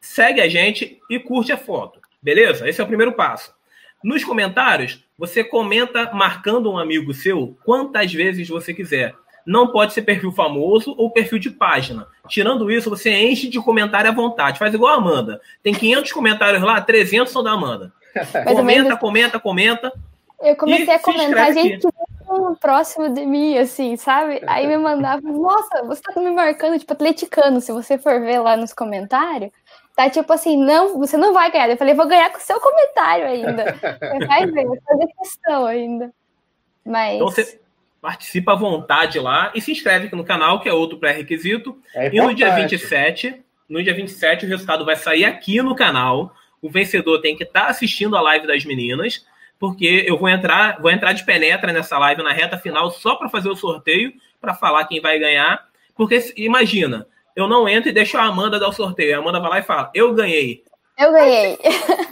[0.00, 2.00] segue a gente e curte a foto.
[2.20, 2.68] Beleza?
[2.68, 3.54] Esse é o primeiro passo.
[4.02, 9.14] Nos comentários, você comenta marcando um amigo seu quantas vezes você quiser.
[9.46, 12.06] Não pode ser perfil famoso ou perfil de página.
[12.28, 14.58] Tirando isso, você enche de comentário à vontade.
[14.58, 15.40] Faz igual a Amanda.
[15.62, 17.92] Tem 500 comentários lá, 300 são da Amanda.
[18.54, 19.92] Comenta, comenta, comenta.
[20.40, 21.86] Eu comecei E a comentar, gente,
[22.28, 24.42] muito próximo de mim, assim, sabe?
[24.46, 28.56] Aí me mandava, nossa, você tá me marcando, tipo, atleticano, se você for ver lá
[28.56, 29.50] nos comentários,
[29.96, 31.70] tá tipo assim, não, você não vai ganhar.
[31.70, 33.64] Eu falei, vou ganhar com o seu comentário ainda.
[33.74, 36.12] Você vai ver, vou fazer questão ainda.
[36.84, 37.14] Mas.
[37.14, 37.60] Então você
[38.04, 41.74] participa à vontade lá e se inscreve aqui no canal, que é outro pré-requisito.
[41.94, 42.76] É E no dia importante.
[42.76, 43.36] 27,
[43.66, 46.34] no dia 27, o resultado vai sair aqui no canal.
[46.60, 49.24] O vencedor tem que estar assistindo a live das meninas,
[49.58, 53.30] porque eu vou entrar, vou entrar de penetra nessa live na reta final só para
[53.30, 55.66] fazer o sorteio, para falar quem vai ganhar.
[55.96, 59.16] Porque imagina, eu não entro e deixo a Amanda dar o sorteio.
[59.16, 60.62] A Amanda vai lá e fala: "Eu ganhei".
[60.96, 61.58] Eu ganhei.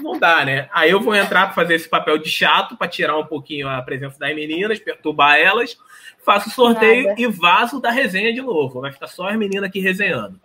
[0.03, 0.69] Não dá, né?
[0.73, 3.81] Aí eu vou entrar para fazer esse papel de chato, para tirar um pouquinho a
[3.83, 5.77] presença das meninas, perturbar elas,
[6.25, 7.21] faço o sorteio Nada.
[7.21, 8.81] e vazo da resenha de novo.
[8.81, 10.41] Vai ficar só as meninas aqui resenhando.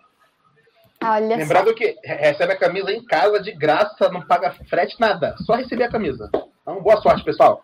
[1.03, 1.35] Olha só.
[1.35, 5.35] Lembrando que re- recebe a camisa em casa de graça, não paga frete, nada.
[5.39, 6.29] Só receber a camisa.
[6.61, 7.63] Então, boa sorte, pessoal.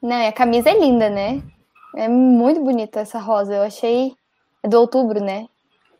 [0.00, 1.42] Não, a camisa é linda, né?
[1.96, 3.54] É muito bonita essa rosa.
[3.54, 4.12] Eu achei.
[4.62, 5.46] É do outubro, né?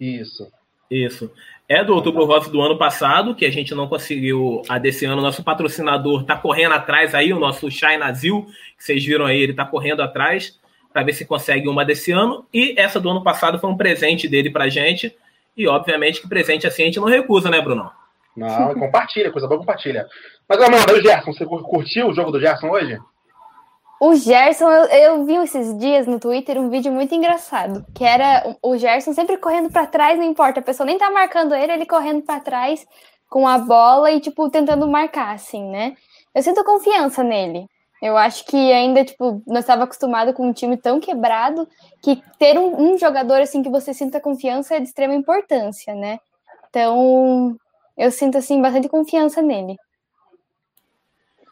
[0.01, 0.51] Isso.
[0.91, 1.31] Isso.
[1.69, 5.23] É do Outubro Rosa do ano passado, que a gente não conseguiu a desse ano.
[5.23, 8.47] Nosso patrocinador tá correndo atrás aí, o nosso Shai Nazil,
[8.77, 10.61] que vocês viram aí, ele tá correndo atrás
[10.93, 12.45] para ver se consegue uma desse ano.
[12.53, 15.17] E essa do ano passado foi um presente dele pra gente.
[15.57, 17.91] E obviamente que presente assim a gente não recusa, né, Bruno?
[18.37, 20.07] Não, compartilha, coisa boa, compartilha.
[20.49, 22.99] Mas, Amanda, o Gerson, você cur- curtiu o jogo do Gerson hoje?
[24.05, 28.57] O Gerson, eu, eu vi esses dias no Twitter um vídeo muito engraçado, que era
[28.61, 31.87] o Gerson sempre correndo pra trás, não importa, a pessoa nem tá marcando ele, ele
[31.87, 32.85] correndo pra trás
[33.31, 35.95] com a bola e, tipo, tentando marcar, assim, né?
[36.35, 37.65] Eu sinto confiança nele.
[38.03, 41.69] Eu acho que ainda, tipo, nós estava acostumado com um time tão quebrado
[42.03, 46.19] que ter um, um jogador, assim, que você sinta confiança é de extrema importância, né?
[46.69, 47.57] Então,
[47.97, 49.77] eu sinto, assim, bastante confiança nele.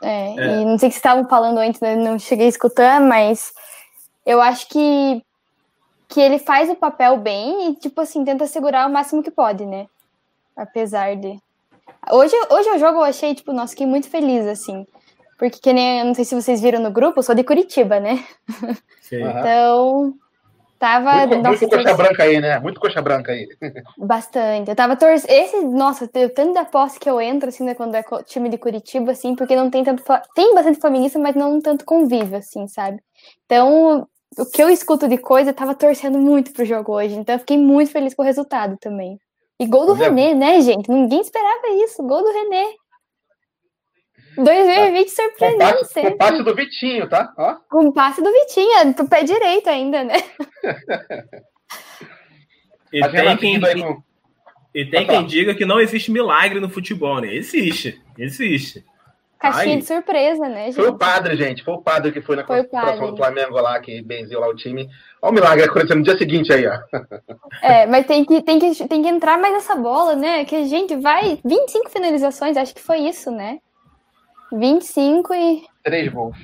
[0.02, 0.60] É, É.
[0.60, 1.94] e não sei o que vocês estavam falando antes, né?
[1.94, 3.52] não cheguei a escutar, mas
[4.24, 5.22] eu acho que,
[6.08, 9.66] que ele faz o papel bem e, tipo assim, tenta segurar o máximo que pode,
[9.66, 9.86] né?
[10.56, 11.38] Apesar de.
[12.10, 14.86] Hoje, hoje o jogo eu achei, tipo, nossa, fiquei muito feliz, assim.
[15.38, 17.98] Porque, que nem, eu não sei se vocês viram no grupo, eu sou de Curitiba,
[18.00, 18.24] né?
[19.02, 19.22] Sim.
[19.24, 20.14] Então,
[20.80, 21.26] tava.
[21.26, 22.58] Muito, nossa, muito coxa branca aí, né?
[22.58, 23.46] Muito coxa branca aí.
[23.98, 24.70] Bastante.
[24.70, 25.30] Eu tava torcendo.
[25.30, 28.58] Esse, nossa, tem tanto da posse que eu entro, assim, né, quando é time de
[28.58, 30.02] Curitiba, assim, porque não tem tanto.
[30.34, 33.00] Tem bastante flamenguista, mas não tanto convívio, assim, sabe?
[33.44, 37.14] Então, o que eu escuto de coisa, eu tava torcendo muito pro jogo hoje.
[37.14, 39.20] Então, eu fiquei muito feliz com o resultado também.
[39.60, 40.90] E gol do é- René, né, gente?
[40.90, 42.02] Ninguém esperava isso.
[42.02, 42.64] Gol do René.
[44.36, 46.14] 2020 Com surpreendeu passe, com sempre.
[46.16, 47.32] passe do Vitinho, tá?
[47.36, 47.56] Ó.
[47.68, 50.14] Com passe do Vitinha, pro pé direito ainda, né?
[52.92, 54.02] E tem quem, com-
[54.74, 57.32] e tem quem diga que não existe milagre no futebol, né?
[57.34, 58.84] Existe, existe.
[59.38, 59.80] Caixinha Ai.
[59.80, 60.98] de surpresa, né, Foi o gente?
[60.98, 61.64] padre, gente.
[61.64, 64.86] Foi o padre que foi na Foi do Flamengo lá, que benziu lá o time.
[65.22, 66.78] Olha o milagre acontecendo no dia seguinte aí, ó.
[67.62, 70.44] É, mas tem que, tem, que, tem que entrar mais nessa bola, né?
[70.44, 71.38] Que a gente vai.
[71.42, 73.58] 25 finalizações, acho que foi isso, né?
[74.52, 75.62] 25 e.
[75.84, 76.36] Três gols.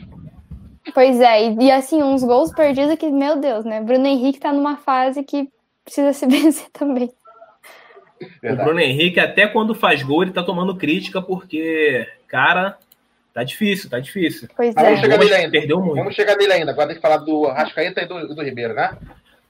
[0.94, 3.80] Pois é, e, e assim, uns gols perdidos que, meu Deus, né?
[3.80, 5.48] Bruno Henrique tá numa fase que
[5.84, 7.10] precisa se vencer também.
[8.20, 8.64] O Verdade.
[8.64, 12.78] Bruno Henrique, até quando faz gol, ele tá tomando crítica, porque, cara,
[13.34, 14.48] tá difícil, tá difícil.
[14.56, 15.02] Pois Mas vamos é.
[15.02, 15.50] chegar nele ainda.
[15.50, 15.96] Perdeu muito.
[15.96, 16.70] Vamos chegar nele ainda.
[16.70, 18.96] Agora tem que falar do Rascaeta e do, do Ribeiro, né?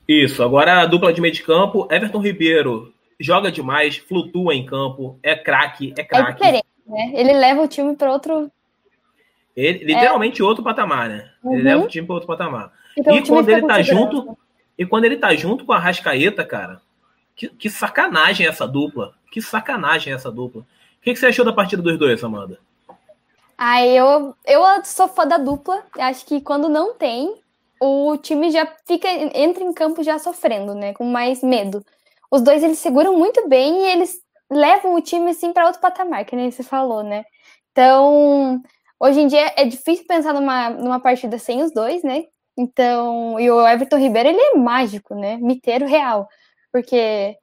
[0.08, 5.18] Isso, agora a dupla de meio de campo, Everton Ribeiro joga demais, flutua em campo,
[5.22, 6.32] é craque, é É craque.
[6.34, 7.12] diferente, né?
[7.14, 8.50] Ele leva o time para outro.
[9.56, 11.30] Ele, literalmente outro patamar, né?
[11.44, 11.62] Ele Uhum.
[11.62, 12.72] leva o time para outro patamar.
[12.96, 14.38] Então, e quando ele tá junto,
[14.78, 16.80] e quando ele tá junto com a Rascaeta, cara,
[17.34, 19.14] que, que sacanagem essa dupla.
[19.30, 20.62] Que sacanagem essa dupla.
[20.62, 22.58] O que, que você achou da partida dos dois, Amanda?
[23.56, 25.82] Ah, eu, eu sou fã da dupla.
[25.98, 27.34] Acho que quando não tem,
[27.80, 30.92] o time já fica entra em campo já sofrendo, né?
[30.94, 31.84] Com mais medo.
[32.30, 36.24] Os dois eles seguram muito bem e eles levam o time assim para outro patamar,
[36.24, 37.24] que nem você falou, né?
[37.72, 38.60] Então,
[39.00, 42.24] hoje em dia é difícil pensar numa, numa partida sem os dois, né?
[42.56, 45.36] Então, e o Everton Ribeiro ele é mágico, né?
[45.36, 46.26] Miteiro real,
[46.72, 47.36] porque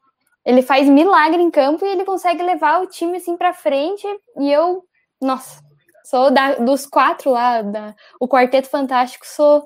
[0.45, 4.05] ele faz milagre em campo e ele consegue levar o time assim para frente.
[4.37, 4.83] E eu,
[5.21, 5.61] nossa,
[6.05, 9.63] sou da, dos quatro lá, da, o Quarteto Fantástico, sou.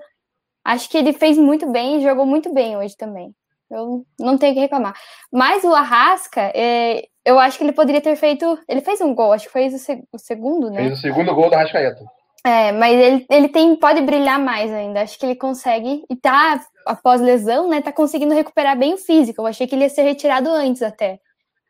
[0.66, 3.34] Acho que ele fez muito bem e jogou muito bem hoje também.
[3.70, 4.96] Eu não tenho que reclamar.
[5.32, 8.58] Mas o Arrasca, é, eu acho que ele poderia ter feito.
[8.68, 10.84] Ele fez um gol, acho que fez o, seg o segundo, né?
[10.84, 12.06] Fez o segundo gol do Arrascaeta.
[12.46, 15.02] É, mas ele, ele tem, pode brilhar mais ainda.
[15.02, 16.06] Acho que ele consegue.
[16.10, 17.82] E tá, após lesão, né?
[17.82, 19.42] Tá conseguindo recuperar bem o físico.
[19.42, 21.20] Eu achei que ele ia ser retirado antes até.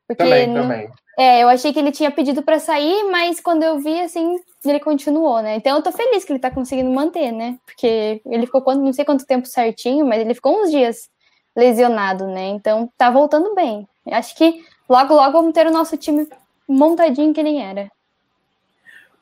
[0.07, 0.89] Porque também, não, também.
[1.17, 4.79] É, eu achei que ele tinha pedido para sair, mas quando eu vi, assim, ele
[4.79, 5.55] continuou, né?
[5.55, 7.57] Então eu tô feliz que ele tá conseguindo manter, né?
[7.65, 11.09] Porque ele ficou, não sei quanto tempo certinho, mas ele ficou uns dias
[11.57, 12.49] lesionado, né?
[12.49, 13.87] Então tá voltando bem.
[14.11, 16.27] Acho que logo, logo vamos ter o nosso time
[16.67, 17.89] montadinho que nem era.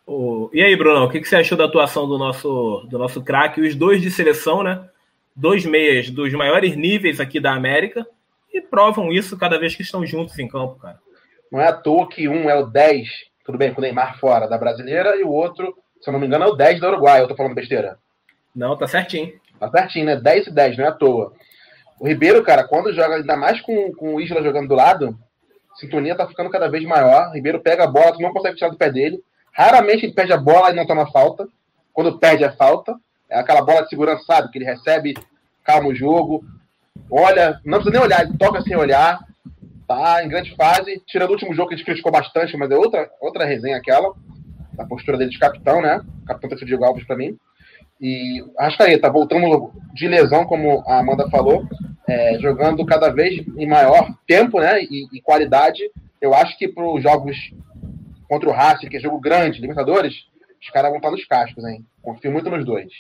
[0.06, 3.24] Oh, e aí, Bruno, o que, que você achou da atuação do nosso, do nosso
[3.24, 3.62] craque?
[3.62, 4.88] Os dois de seleção, né?
[5.36, 8.06] Dois meias dos maiores níveis aqui da América
[8.54, 11.00] e provam isso cada vez que estão juntos em campo, cara.
[11.52, 13.08] Não é à toa que um é o 10,
[13.46, 16.28] tudo bem, com o Neymar fora da brasileira, e o outro, se eu não me
[16.28, 17.22] engano, é o 10 da Uruguai.
[17.22, 17.98] Eu tô falando besteira.
[18.56, 19.34] Não, tá certinho.
[19.60, 20.16] Tá certinho, né?
[20.16, 21.34] 10 e 10, não é à toa.
[22.00, 25.18] O Ribeiro, cara, quando joga, ainda mais com, com o Isla jogando do lado,
[25.72, 27.30] a sintonia tá ficando cada vez maior.
[27.30, 29.22] O Ribeiro pega a bola, tu não consegue tirar do pé dele.
[29.52, 31.48] Raramente ele perde a bola e não toma falta.
[31.94, 32.96] Quando perde é falta.
[33.30, 34.52] É aquela bola de segurança, sabe?
[34.52, 35.14] Que ele recebe,
[35.64, 36.44] calma o jogo.
[37.10, 39.20] Olha, não precisa nem olhar, ele toca sem olhar.
[39.88, 41.02] Tá em grande fase.
[41.08, 44.14] Tirando o último jogo que a gente criticou bastante, mas é outra, outra resenha aquela.
[44.78, 46.02] A postura dele de capitão, né?
[46.28, 47.38] Capitão tá Diego Alves para mim.
[48.00, 51.68] E Arrascaeta, voltando de lesão, como a Amanda falou,
[52.08, 55.82] é, jogando cada vez em maior tempo né, e, e qualidade.
[56.22, 57.38] Eu acho que para os jogos
[58.28, 60.26] contra o Racing, que é jogo grande, Libertadores,
[60.62, 61.86] os caras vão estar nos cascos, hein?
[62.02, 62.92] Confio muito nos dois.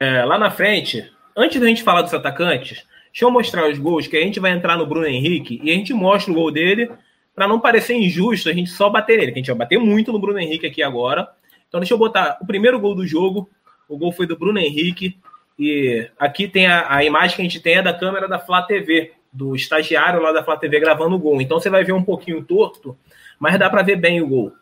[0.00, 4.06] É, lá na frente, antes da gente falar dos atacantes, deixa eu mostrar os gols,
[4.06, 6.90] que a gente vai entrar no Bruno Henrique e a gente mostra o gol dele
[7.34, 10.12] para não parecer injusto a gente só bater nele, que a gente vai bater muito
[10.12, 11.28] no Bruno Henrique aqui agora.
[11.68, 13.48] Então deixa eu botar o primeiro gol do jogo.
[13.88, 15.18] O gol foi do Bruno Henrique.
[15.58, 18.62] E aqui tem a, a imagem que a gente tem é da câmera da Flá
[18.62, 21.40] TV, do estagiário lá da Flá TV gravando o gol.
[21.40, 22.96] Então você vai ver um pouquinho torto,
[23.38, 24.52] mas dá para ver bem o gol.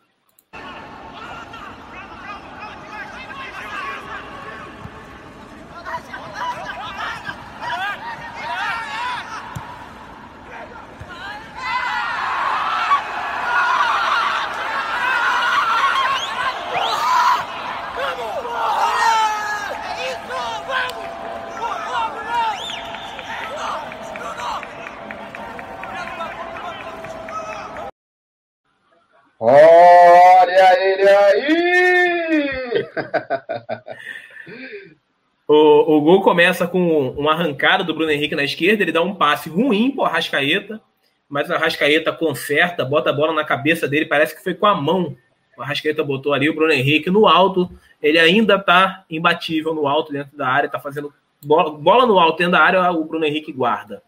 [35.47, 39.15] O, o gol começa com uma arrancada do Bruno Henrique na esquerda, ele dá um
[39.15, 40.81] passe ruim para o Arrascaeta,
[41.29, 44.75] mas o Arrascaeta conserta, bota a bola na cabeça dele, parece que foi com a
[44.75, 45.15] mão.
[45.57, 47.69] O Arrascaeta botou ali o Bruno Henrique no alto,
[48.01, 52.37] ele ainda está imbatível no alto dentro da área, está fazendo bola, bola no alto
[52.37, 54.03] dentro da área, o Bruno Henrique guarda.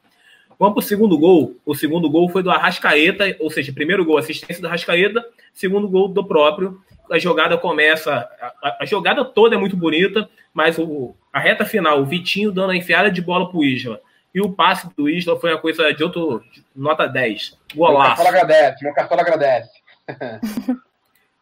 [0.60, 1.56] Vamos para o segundo gol.
[1.66, 6.10] O segundo gol foi do Arrascaeta, ou seja, primeiro gol, assistência do Arrascaeta, segundo gol
[6.10, 6.80] do próprio
[7.12, 8.30] a jogada começa.
[8.62, 12.72] A, a, jogada toda é muito bonita, mas o, a reta final, o Vitinho dando
[12.72, 14.00] a enfiada de bola pro Isla.
[14.34, 16.44] E o passe do Isla foi uma coisa de outro.
[16.76, 17.58] nota 10.
[17.74, 18.00] Golaço.
[18.00, 19.72] Meu cartão agradece, meu cartão agradece.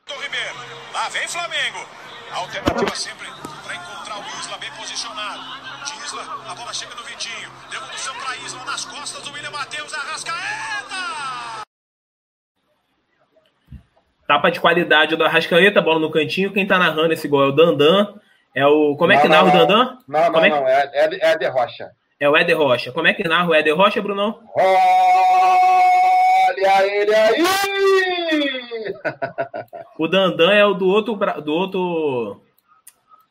[0.08, 0.56] do Ribeiro.
[0.94, 1.86] Lá vem Flamengo.
[2.32, 3.28] A alternativa sempre
[3.64, 5.42] para encontrar o Isla bem posicionado.
[5.86, 7.50] De Isla, a bola chega no Vitinho.
[8.66, 9.94] Nas costas do William Matheus.
[9.94, 10.38] Arrascaeta!
[14.28, 16.52] Tapa de qualidade do Arrascaeta, bola no cantinho.
[16.52, 18.16] Quem tá narrando esse gol é o Dandan.
[18.54, 18.96] É o.
[18.98, 19.98] Como é não, que narra o Dandan?
[20.08, 20.56] Não, não, Como é que...
[20.56, 20.68] não.
[20.68, 21.92] É, é, é Eder Rocha.
[22.20, 22.92] É o Éder Rocha.
[22.92, 24.40] Como é que narra o Éder Rocha, Brunão?
[24.56, 24.86] Olha
[26.86, 27.44] ele aí!
[29.98, 31.16] o Dandan é o do outro.
[31.16, 32.42] Do outro.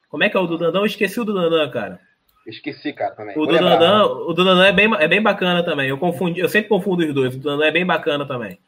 [0.08, 0.78] Como é que é o do Dandan?
[0.78, 2.05] Eu esqueci o do Dandan, cara.
[2.46, 3.36] Esqueci, cara, também.
[3.36, 5.88] O do, Dandan, o do Dandan é bem, é bem bacana também.
[5.88, 7.34] Eu, confundi, eu sempre confundo os dois.
[7.34, 8.58] O do Dandan é bem bacana também.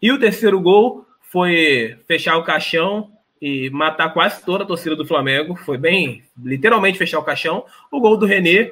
[0.00, 3.10] E o terceiro gol foi fechar o caixão
[3.40, 5.54] e matar quase toda a torcida do Flamengo.
[5.56, 7.64] Foi bem, literalmente fechar o caixão.
[7.92, 8.70] O gol do René,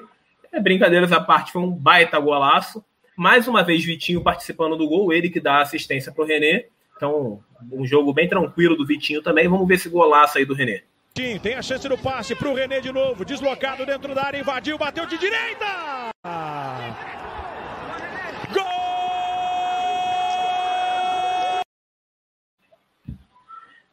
[0.51, 2.83] é, brincadeiras à parte, foi um baita golaço.
[3.15, 6.65] Mais uma vez, Vitinho participando do gol, ele que dá assistência para o René.
[6.97, 7.41] Então,
[7.71, 9.49] um jogo bem tranquilo do Vitinho também.
[9.49, 10.83] Vamos ver esse golaço aí do René.
[11.17, 13.25] Tem a chance do passe para o René de novo.
[13.25, 16.11] Deslocado dentro da área, invadiu, bateu de direita!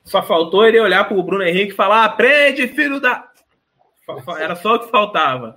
[0.03, 3.29] Só faltou ele olhar para o Bruno Henrique e falar: aprende, filho da.
[4.37, 5.55] Era só o que faltava.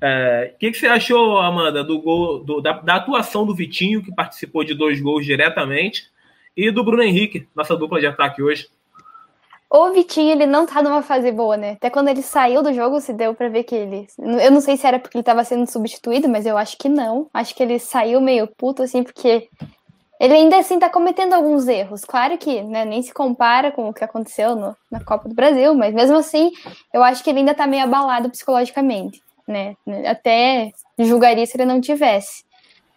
[0.00, 4.04] É, o que, que, você achou, Amanda, do gol, do, da, da, atuação do Vitinho,
[4.04, 6.04] que participou de dois gols diretamente,
[6.56, 8.68] e do Bruno Henrique, nossa dupla de ataque hoje?
[9.74, 11.72] O Vitinho, ele não tá numa fase boa, né?
[11.72, 14.06] Até quando ele saiu do jogo, se deu para ver que ele.
[14.18, 17.30] Eu não sei se era porque ele tava sendo substituído, mas eu acho que não.
[17.32, 19.48] Acho que ele saiu meio puto, assim, porque
[20.20, 22.04] ele ainda assim tá cometendo alguns erros.
[22.04, 25.74] Claro que né, nem se compara com o que aconteceu no, na Copa do Brasil,
[25.74, 26.50] mas mesmo assim,
[26.92, 29.74] eu acho que ele ainda tá meio abalado psicologicamente, né?
[30.06, 32.44] Até julgaria se ele não tivesse.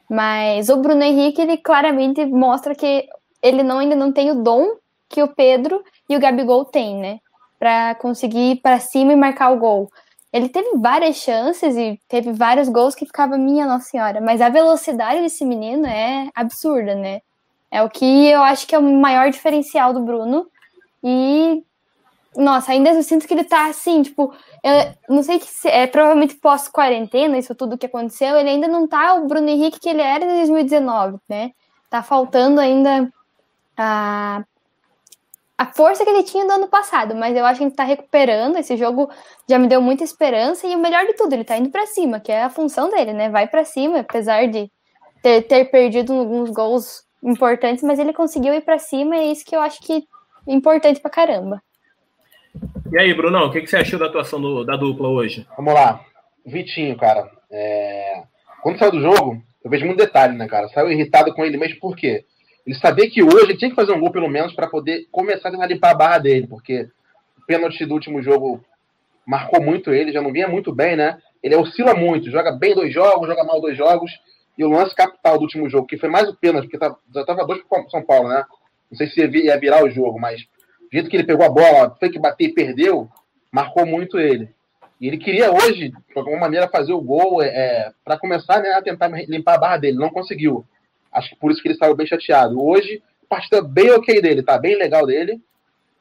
[0.10, 3.08] Mas o Bruno Henrique, ele claramente mostra que
[3.42, 4.76] ele não, ainda não tem o dom
[5.10, 7.20] que o Pedro e o Gabigol têm, né?
[7.60, 9.90] Para conseguir ir para cima e marcar o gol.
[10.32, 14.50] Ele teve várias chances e teve vários gols que ficava minha nossa senhora, mas a
[14.50, 17.22] velocidade desse menino é absurda, né?
[17.72, 20.48] É o que eu acho que é o maior diferencial do Bruno.
[21.04, 21.64] E
[22.36, 26.36] nossa, ainda eu sinto que ele tá assim, tipo, eu não sei que é provavelmente
[26.36, 30.26] pós-quarentena, isso tudo que aconteceu, ele ainda não tá o Bruno Henrique que ele era
[30.26, 31.52] em 2019, né?
[31.90, 33.10] Tá faltando ainda
[33.78, 34.44] a
[35.58, 38.58] a força que ele tinha do ano passado, mas eu acho que ele tá recuperando.
[38.58, 39.10] Esse jogo
[39.48, 42.20] já me deu muita esperança e o melhor de tudo, ele tá indo para cima,
[42.20, 43.30] que é a função dele, né?
[43.30, 44.70] Vai para cima, apesar de
[45.24, 49.46] ter, ter, perdido alguns gols importantes, mas ele conseguiu ir para cima e é isso
[49.46, 50.06] que eu acho que
[50.48, 51.62] é importante pra caramba.
[52.92, 55.48] E aí, Brunão, o que, que você achou da atuação do, da dupla hoje?
[55.56, 56.02] Vamos lá.
[56.46, 57.32] Vitinho, cara.
[57.50, 58.24] É...
[58.62, 60.68] Quando saiu do jogo, eu vejo muito detalhe, né, cara?
[60.70, 62.26] Saiu irritado com ele mesmo, por quê?
[62.66, 65.50] Ele sabia que hoje ele tinha que fazer um gol, pelo menos, para poder começar
[65.50, 66.90] a tentar limpar a barra dele, porque
[67.38, 68.64] o pênalti do último jogo
[69.26, 71.20] marcou muito ele, já não vinha muito bem, né?
[71.44, 74.12] Ele oscila muito, joga bem dois jogos, joga mal dois jogos.
[74.58, 77.22] E o lance capital do último jogo, que foi mais o pênalti, porque tá, já
[77.22, 78.44] estava dois para São Paulo, né?
[78.90, 81.96] Não sei se ia virar o jogo, mas o jeito que ele pegou a bola,
[82.00, 83.10] foi que bater e perdeu,
[83.52, 84.50] marcou muito ele.
[85.00, 88.70] E ele queria hoje, de alguma maneira, fazer o gol é, é para começar né,
[88.72, 89.98] a tentar limpar a barra dele.
[89.98, 90.66] Não conseguiu.
[91.16, 92.62] Acho que por isso que ele saiu bem chateado.
[92.62, 95.42] Hoje, partida bem ok dele, tá bem legal dele.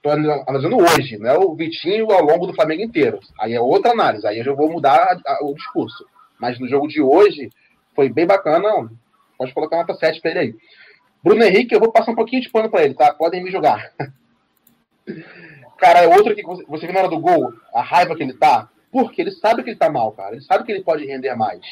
[0.02, 3.20] Tô analisando hoje, não é o Vitinho ao longo do Flamengo inteiro.
[3.40, 6.04] Aí é outra análise, aí eu já vou mudar o discurso.
[6.38, 7.48] Mas no jogo de hoje,
[7.94, 8.90] foi bem bacana.
[9.38, 10.54] Pode colocar nota 7 pra ele aí.
[11.22, 13.14] Bruno Henrique, eu vou passar um pouquinho de pano pra ele, tá?
[13.14, 13.92] Podem me jogar.
[15.78, 18.68] cara, é outro que você viu na hora do gol, a raiva que ele tá,
[18.90, 20.34] porque ele sabe que ele tá mal, cara.
[20.34, 21.64] Ele sabe que ele pode render mais.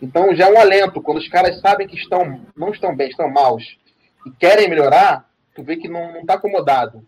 [0.00, 1.02] Então já é um alento.
[1.02, 3.78] Quando os caras sabem que estão, não estão bem, estão maus
[4.26, 7.04] e querem melhorar, tu vê que não, está acomodado,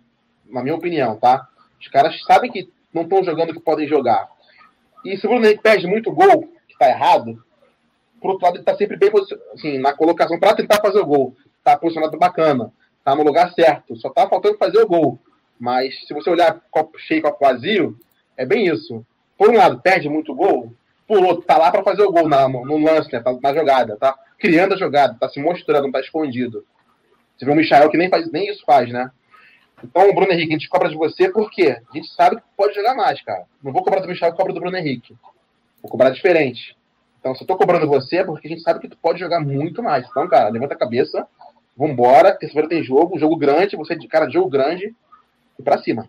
[0.47, 1.49] na minha opinião, tá?
[1.81, 4.29] Os caras sabem que não estão jogando o que podem jogar.
[5.05, 7.43] E se o Bruno Henrique perde muito gol, que está errado,
[8.21, 9.11] por outro lado, ele está sempre bem
[9.55, 11.37] assim, na colocação para tentar fazer o gol.
[11.59, 15.19] Está posicionado bacana, está no lugar certo, só está faltando fazer o gol.
[15.59, 17.97] Mas se você olhar copo cheio, copo vazio,
[18.37, 19.05] é bem isso.
[19.37, 20.73] Por um lado, perde muito gol,
[21.15, 23.21] outro, tá lá para fazer o gol na, no, no, lance, né?
[23.21, 26.65] Tá na jogada, tá criando a jogada, tá se mostrando, não tá escondido.
[27.37, 29.11] Você vê o Michael que nem, faz, nem isso faz, né?
[29.83, 32.95] Então, Bruno Henrique, a gente cobra de você porque a gente sabe que pode jogar
[32.95, 33.45] mais, cara.
[33.63, 35.17] Não vou cobrar do Michael, cobro do Bruno Henrique.
[35.81, 36.77] Vou cobrar diferente.
[37.21, 39.41] Então, se eu tô cobrando você é porque a gente sabe que tu pode jogar
[39.41, 40.07] muito mais.
[40.09, 41.27] Então, cara, levanta a cabeça,
[41.77, 42.35] vambora.
[42.37, 44.95] Terça-feira tem jogo, jogo grande, você de cara de jogo grande
[45.59, 46.09] e pra cima.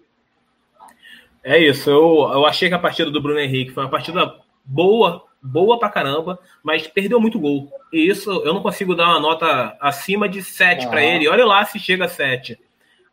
[1.44, 4.36] É isso, eu, eu achei que a partida do Bruno Henrique foi uma partida
[4.70, 7.72] boa, boa pra caramba, mas perdeu muito gol.
[7.92, 11.28] E isso eu não consigo dar uma nota acima de 7 para ele.
[11.28, 12.58] Olha lá se chega a 7.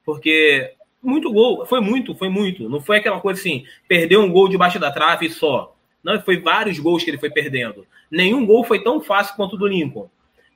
[0.05, 2.69] Porque muito gol, foi muito, foi muito.
[2.69, 5.75] Não foi aquela coisa assim, perdeu um gol debaixo da trave só.
[6.05, 7.87] Não, foi vários gols que ele foi perdendo.
[8.11, 10.09] Nenhum gol foi tão fácil quanto o do Lincoln.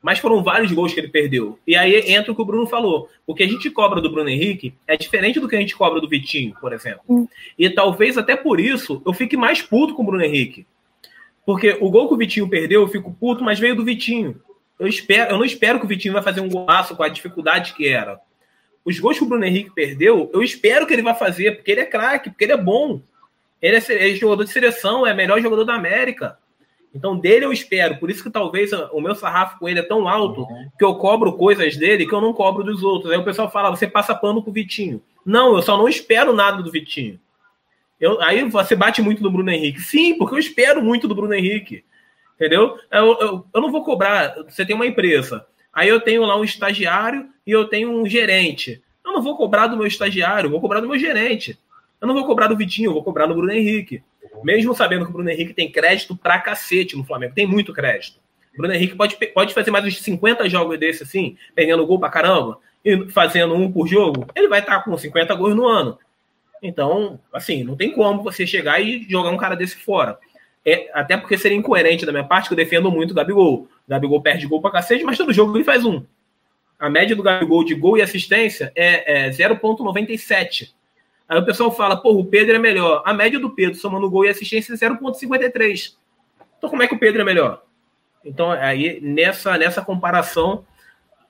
[0.03, 1.59] Mas foram vários gols que ele perdeu.
[1.67, 3.11] E aí entra o que o Bruno falou.
[3.27, 6.01] O que a gente cobra do Bruno Henrique é diferente do que a gente cobra
[6.01, 7.03] do Vitinho, por exemplo.
[7.09, 7.29] Hum.
[7.59, 10.67] E talvez até por isso eu fique mais puto com o Bruno Henrique.
[11.51, 14.41] Porque o gol que o Vitinho perdeu, eu fico puto, mas veio do Vitinho.
[14.79, 17.75] Eu, espero, eu não espero que o Vitinho vai fazer um golaço com a dificuldade
[17.75, 18.21] que era.
[18.85, 21.81] Os gols que o Bruno Henrique perdeu, eu espero que ele vá fazer, porque ele
[21.81, 23.03] é craque, porque ele é bom.
[23.61, 26.39] Ele é, é jogador de seleção, é o melhor jogador da América.
[26.95, 27.99] Então, dele eu espero.
[27.99, 30.69] Por isso que talvez o meu sarrafo com ele é tão alto uhum.
[30.79, 33.11] que eu cobro coisas dele que eu não cobro dos outros.
[33.11, 35.03] Aí o pessoal fala, você passa pano com o Vitinho.
[35.27, 37.19] Não, eu só não espero nada do Vitinho.
[38.01, 39.81] Eu, aí você bate muito no Bruno Henrique.
[39.81, 41.85] Sim, porque eu espero muito do Bruno Henrique.
[42.35, 42.79] Entendeu?
[42.91, 44.35] Eu, eu, eu não vou cobrar.
[44.49, 45.47] Você tem uma empresa.
[45.73, 48.83] Aí eu tenho lá um estagiário e eu tenho um gerente.
[49.05, 51.59] Eu não vou cobrar do meu estagiário, vou cobrar do meu gerente.
[52.01, 54.03] Eu não vou cobrar do Vitinho, vou cobrar do Bruno Henrique.
[54.43, 58.19] Mesmo sabendo que o Bruno Henrique tem crédito pra cacete no Flamengo, tem muito crédito.
[58.55, 62.09] O Bruno Henrique pode, pode fazer mais uns 50 jogos desse assim, pegando gol pra
[62.09, 65.99] caramba, e fazendo um por jogo, ele vai estar com 50 gols no ano.
[66.63, 70.19] Então, assim, não tem como você chegar e jogar um cara desse fora.
[70.65, 73.63] É, até porque seria incoerente da minha parte, que eu defendo muito o Gabigol.
[73.63, 76.05] O Gabigol perde gol pra cacete, mas todo jogo ele faz um.
[76.79, 80.73] A média do Gabigol de gol e assistência é, é 0,97.
[81.29, 83.03] Aí o pessoal fala, pô, o Pedro é melhor.
[83.07, 85.95] A média do Pedro, somando gol e assistência, é 0,53.
[86.59, 87.63] Então como é que o Pedro é melhor?
[88.25, 90.65] Então, aí, nessa, nessa comparação,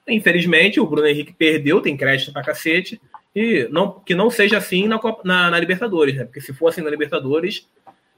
[0.08, 3.00] infelizmente, o Bruno Henrique perdeu, tem crédito pra cacete,
[3.34, 6.24] e não, que não seja assim na, na, na Libertadores, né?
[6.24, 7.68] Porque se fosse na Libertadores,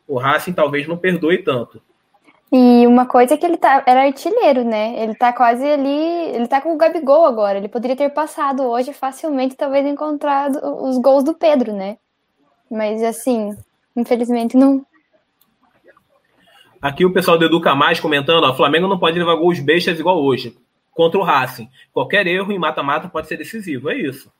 [0.06, 1.82] o Racing talvez não perdoe tanto.
[2.50, 5.02] E uma coisa é que ele tá, era artilheiro, né?
[5.02, 6.34] Ele tá quase ali.
[6.34, 7.56] Ele tá com o Gabigol agora.
[7.56, 11.96] Ele poderia ter passado hoje facilmente, talvez encontrado os gols do Pedro, né?
[12.70, 13.56] Mas assim,
[13.96, 14.84] infelizmente não.
[16.80, 20.22] Aqui o pessoal do Educa Mais comentando: ó, Flamengo não pode levar gols bestas igual
[20.22, 20.54] hoje,
[20.90, 21.70] contra o Racing.
[21.90, 24.30] Qualquer erro em mata-mata pode ser decisivo, é isso.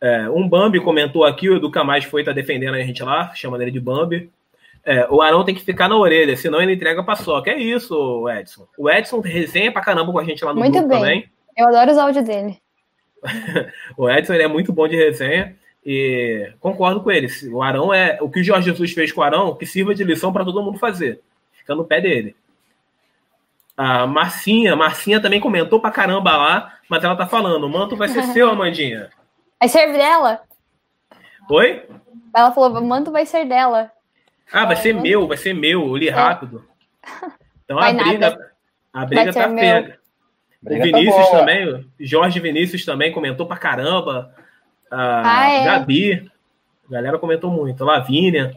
[0.00, 3.62] É, um Bambi comentou aqui, o Educa Mais foi tá defendendo a gente lá, chamando
[3.62, 4.30] ele de Bambi.
[4.84, 7.50] É, o Arão tem que ficar na orelha, senão ele entrega pra soca.
[7.50, 8.66] É isso, Edson.
[8.78, 10.98] O Edson resenha pra caramba com a gente lá no muito grupo bem.
[10.98, 11.30] também.
[11.56, 12.58] Eu adoro os áudios dele.
[13.98, 17.28] o Edson é muito bom de resenha e concordo com ele.
[17.50, 20.04] O Arão é o que o Jorge Jesus fez com o Arão, que sirva de
[20.04, 21.20] lição para todo mundo fazer.
[21.52, 22.36] Fica no pé dele.
[23.76, 28.08] A Marcinha, Marcinha também comentou pra caramba lá, mas ela tá falando: o manto vai
[28.08, 29.10] ser seu, Amandinha.
[29.58, 30.42] Vai ser dela.
[31.50, 31.84] Oi?
[32.34, 33.90] Ela falou: o manto vai ser dela.
[34.52, 36.12] Ah, vai ser meu, vai ser meu, eu li é.
[36.12, 36.64] rápido.
[37.64, 38.52] Então vai a briga, nada.
[38.94, 39.98] a briga tá feia.
[40.64, 44.34] O tá Vinícius tá também, o Jorge Vinícius também comentou pra caramba.
[44.90, 45.64] A ah, é.
[45.64, 46.30] Gabi,
[46.88, 47.84] a galera comentou muito.
[47.84, 48.56] Lavínia.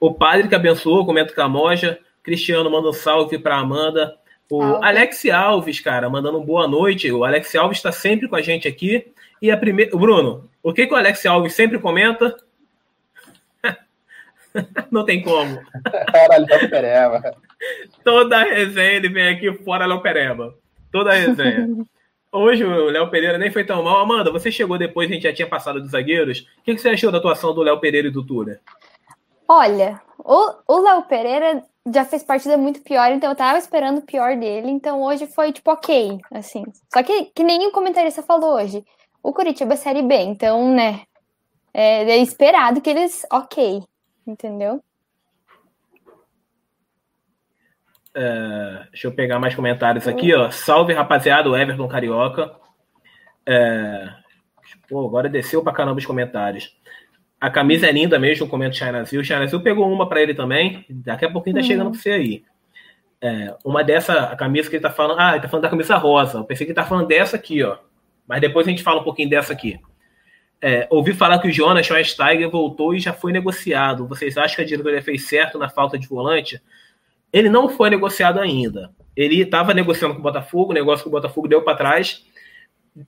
[0.00, 1.98] O padre que abençoou, comenta com a Moja.
[2.22, 4.16] Cristiano manda um salve pra Amanda.
[4.50, 4.86] O salve.
[4.86, 7.12] Alex Alves, cara, mandando um boa noite.
[7.12, 9.12] O Alex Alves está sempre com a gente aqui.
[9.42, 9.90] E a primeira.
[9.96, 12.36] Bruno, o que, que o Alex Alves sempre comenta?
[14.88, 15.60] Não tem como.
[16.10, 17.36] Fora Léo Pereba.
[18.04, 20.54] Toda resenha ele vem aqui fora Léo Pereba.
[20.92, 21.68] Toda resenha.
[22.30, 23.98] Hoje o Léo Pereira nem foi tão mal.
[23.98, 26.46] Amanda, você chegou depois, a gente já tinha passado dos zagueiros.
[26.58, 28.60] O que, você achou da atuação do Léo Pereira e do Tura?
[29.48, 31.62] Olha, o Léo Pereira
[31.92, 34.70] já fez partida muito pior, então eu tava esperando o pior dele.
[34.70, 36.64] Então hoje foi tipo ok, assim.
[36.92, 38.82] Só que, que nem o comentarista falou hoje.
[39.22, 41.02] O Curitiba é Série B, então, né?
[41.72, 43.24] É, é esperado que eles.
[43.30, 43.82] Ok.
[44.26, 44.82] Entendeu?
[48.14, 50.50] É, deixa eu pegar mais comentários aqui, ó.
[50.50, 52.54] Salve, rapaziada, o Everton Carioca.
[53.46, 54.08] É,
[54.88, 56.76] pô, agora desceu pra caramba os comentários.
[57.40, 59.20] A camisa é linda mesmo, comenta o Chinazil.
[59.20, 60.84] O Chinazil pegou uma para ele também.
[60.88, 61.66] Daqui a pouquinho tá uhum.
[61.66, 62.44] chegando pra você aí.
[63.20, 65.18] É, uma dessa, a camisa que ele tá falando.
[65.18, 66.38] Ah, ele tá falando da camisa rosa.
[66.38, 67.78] Eu pensei que ele tá falando dessa aqui, ó.
[68.32, 69.78] Mas depois a gente fala um pouquinho dessa aqui.
[70.58, 74.08] É, ouvi falar que o Jonas Schweinsteiger voltou e já foi negociado.
[74.08, 76.58] Vocês acham que a diretoria fez certo na falta de volante?
[77.30, 78.90] Ele não foi negociado ainda.
[79.14, 82.24] Ele estava negociando com o Botafogo, o negócio que o Botafogo deu para trás.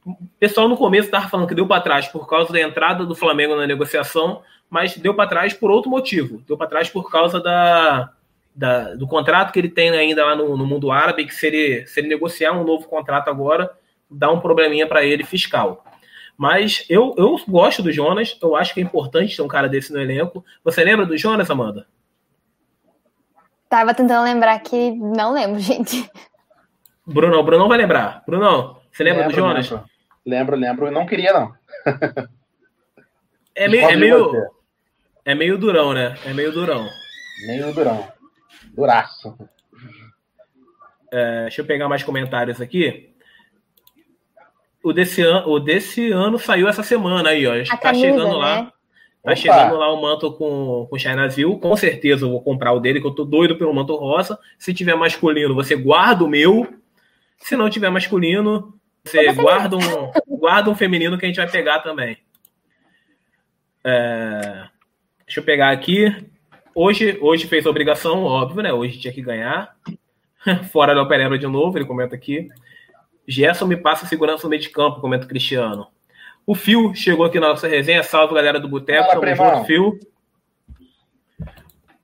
[0.04, 3.14] O pessoal no começo estava falando que deu para trás por causa da entrada do
[3.14, 6.42] Flamengo na negociação, mas deu para trás por outro motivo.
[6.46, 8.12] Deu para trás por causa da,
[8.54, 11.86] da, do contrato que ele tem ainda lá no, no mundo árabe, que se ele,
[11.86, 13.70] se ele negociar um novo contrato agora,
[14.14, 15.84] dá um probleminha para ele fiscal.
[16.36, 19.92] Mas eu, eu gosto do Jonas, eu acho que é importante ter um cara desse
[19.92, 20.44] no elenco.
[20.64, 21.86] Você lembra do Jonas, Amanda?
[23.68, 26.08] Tava tentando lembrar que não lembro, gente.
[27.06, 28.22] Bruno, o Bruno vai lembrar.
[28.26, 29.70] Bruno, você lembra lembro, do Jonas?
[29.70, 29.86] Lembro,
[30.26, 30.86] lembro, lembro.
[30.86, 31.54] Eu não queria, não.
[33.54, 34.50] é meio, é meio,
[35.24, 36.16] é meio durão, né?
[36.24, 36.88] É meio durão.
[37.46, 38.08] Meio durão.
[38.74, 39.36] Duraço.
[41.12, 43.13] É, deixa eu pegar mais comentários aqui
[44.84, 47.54] o desse, an, o desse ano saiu essa semana aí, ó.
[47.54, 48.62] Está camisa, chegando lá.
[48.62, 48.64] Né?
[48.64, 49.36] Tá Opa.
[49.36, 51.58] chegando lá o manto com, com Chinazil.
[51.58, 54.38] Com certeza eu vou comprar o dele, que eu tô doido pelo manto rosa.
[54.58, 56.68] Se tiver masculino, você guarda o meu.
[57.38, 59.80] Se não tiver masculino, você guarda um,
[60.38, 62.18] guarda um feminino que a gente vai pegar também.
[63.82, 64.66] É,
[65.26, 66.14] deixa eu pegar aqui.
[66.74, 68.72] Hoje, hoje fez obrigação, óbvio, né?
[68.72, 69.74] Hoje tinha que ganhar.
[70.70, 72.48] Fora da Pereira de novo, ele comenta aqui.
[73.26, 75.88] Gerson me passa segurança no meio de campo, comenta o Cristiano.
[76.46, 78.02] O Fio chegou aqui na nossa resenha.
[78.02, 79.08] Salve, galera do Boteco.
[79.08, 79.98] Tamo junto, Fio.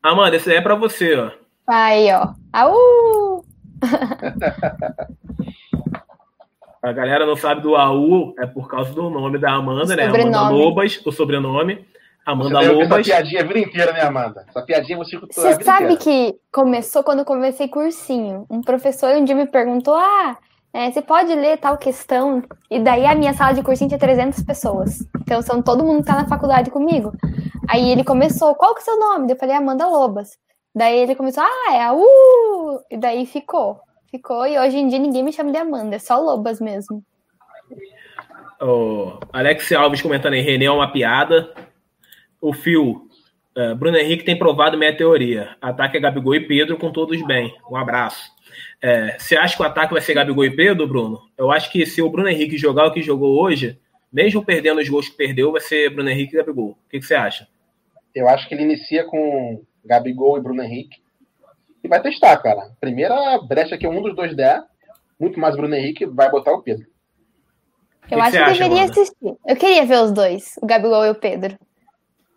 [0.02, 1.30] Amanda, esse aí é pra você, ó.
[1.66, 2.32] Aí, ó.
[2.52, 3.44] Au!
[6.82, 10.04] A galera não sabe do AU, é por causa do nome da Amanda, né?
[10.06, 11.86] Amanda Lobas, o sobrenome.
[12.24, 13.00] Amanda você Lobas.
[13.00, 14.46] Essa piadinha a vida inteira, né, Amanda?
[14.48, 16.32] Essa piadinha você escutou Você sabe inteira.
[16.32, 18.46] que começou quando eu comecei cursinho.
[18.48, 20.38] Um professor um dia me perguntou: ah,
[20.72, 24.42] é, você pode ler tal questão, e daí a minha sala de cursinho tinha 300
[24.44, 25.00] pessoas.
[25.20, 27.12] Então, são todo mundo que tá na faculdade comigo.
[27.68, 29.32] Aí ele começou, qual que é o seu nome?
[29.32, 30.38] Eu falei, Amanda Lobas.
[30.74, 32.80] Daí ele começou, ah, é a U!
[32.90, 33.80] E daí ficou.
[34.10, 37.02] Ficou, e hoje em dia ninguém me chama de Amanda, é só Lobas mesmo.
[38.60, 41.52] O Alex Alves comentando aí, René é uma piada.
[42.40, 43.08] O Fio,
[43.56, 45.56] uh, Bruno Henrique tem provado minha teoria.
[45.60, 47.54] Ataque é Gabigol e Pedro com todos bem.
[47.70, 48.30] Um abraço.
[48.82, 51.20] É, você acha que o ataque vai ser Gabigol e Pedro, Bruno?
[51.36, 53.78] Eu acho que se o Bruno Henrique jogar o que jogou hoje,
[54.12, 56.70] mesmo perdendo os gols que perdeu, vai ser Bruno Henrique e Gabigol.
[56.70, 57.46] O que, que você acha?
[58.14, 60.98] Eu acho que ele inicia com Gabigol e Bruno Henrique.
[61.82, 62.70] E vai testar, cara.
[62.80, 64.62] Primeira brecha que um dos dois der,
[65.18, 66.86] muito mais Bruno Henrique, vai botar o Pedro.
[68.10, 68.92] Eu que acho que, que deveria Amanda?
[68.92, 69.36] assistir.
[69.46, 71.56] Eu queria ver os dois, o Gabigol e o Pedro.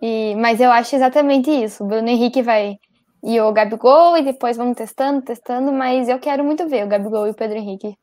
[0.05, 1.81] E, mas eu acho exatamente isso.
[1.81, 2.77] O Bruno Henrique vai
[3.23, 7.25] e o Gabigol, e depois vamos testando, testando, mas eu quero muito ver o Gabigol
[7.25, 7.95] e o Pedro Henrique.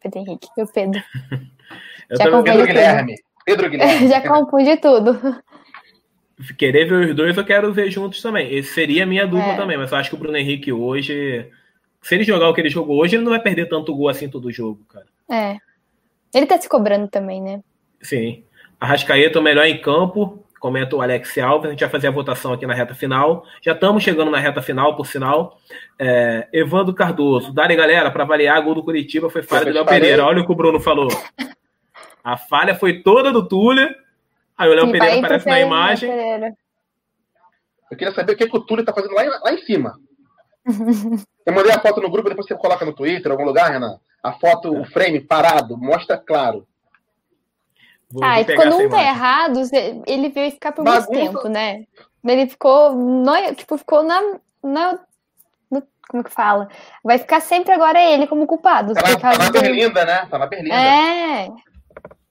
[0.00, 1.02] Pedro Henrique e o Pedro.
[2.12, 3.16] Já Pedro Guilherme.
[3.44, 4.06] Pedro Guilherme.
[4.06, 5.42] Já confunde tudo.
[6.56, 8.54] Querer ver os dois, eu quero ver juntos também.
[8.54, 9.56] Esse seria a minha dupla é.
[9.56, 11.50] também, mas eu acho que o Bruno Henrique hoje,
[12.00, 14.28] se ele jogar o que ele jogou hoje, ele não vai perder tanto gol assim
[14.28, 15.06] todo jogo, cara.
[15.28, 15.56] É.
[16.32, 17.60] Ele tá se cobrando também, né?
[18.00, 18.44] Sim.
[18.78, 22.52] Arrascaeta, o melhor em campo comenta o Alex Alves, a gente vai fazer a votação
[22.52, 23.44] aqui na reta final.
[23.62, 25.58] Já estamos chegando na reta final, por sinal.
[25.98, 30.24] É, Evandro Cardoso, dale galera, para variar, gol do Curitiba foi falha do Léo Pereira.
[30.24, 31.08] Olha o que o Bruno falou.
[32.22, 33.88] A falha foi toda do Túlio.
[34.56, 36.10] Aí o Léo Pereira aparece na imagem.
[37.90, 39.98] Eu queria saber o que, que o Túlio está fazendo lá, lá em cima.
[41.46, 43.98] Eu mandei a foto no grupo, depois você coloca no Twitter, em algum lugar, Renan.
[44.22, 46.66] A foto, o frame parado, mostra claro.
[48.12, 49.60] Vou, ah, vou quando um tá errado,
[50.06, 51.08] ele veio ficar por Bagunça.
[51.10, 51.84] muito tempo, né?
[52.24, 54.20] Ele ficou, no, tipo, ficou na,
[54.62, 54.98] na
[55.70, 56.68] no, como que fala?
[57.04, 58.94] Vai ficar sempre agora ele como culpado.
[58.94, 60.26] Tá na, tá na Berlinda, né?
[60.28, 60.74] Tá na Berlinda.
[60.74, 61.48] É.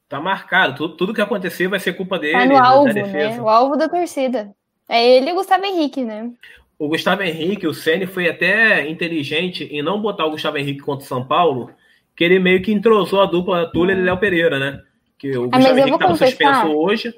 [0.09, 0.75] Tá marcado.
[0.75, 2.33] Tudo, tudo que acontecer vai ser culpa dele.
[2.33, 3.39] Tá no alvo, né?
[3.39, 4.51] O alvo da torcida.
[4.87, 6.29] É ele e o Gustavo Henrique, né?
[6.77, 11.05] O Gustavo Henrique, o Ceni foi até inteligente em não botar o Gustavo Henrique contra
[11.05, 11.71] o São Paulo,
[12.15, 14.81] que ele meio que entrosou a dupla Túlio e Léo Pereira, né?
[15.19, 17.13] Que o ah, Gustavo Henrique estava suspenso hoje.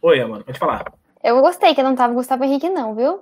[0.00, 0.92] Oi, Amanda, pode falar.
[1.22, 3.20] Eu gostei que não tava o Gustavo Henrique, não, viu?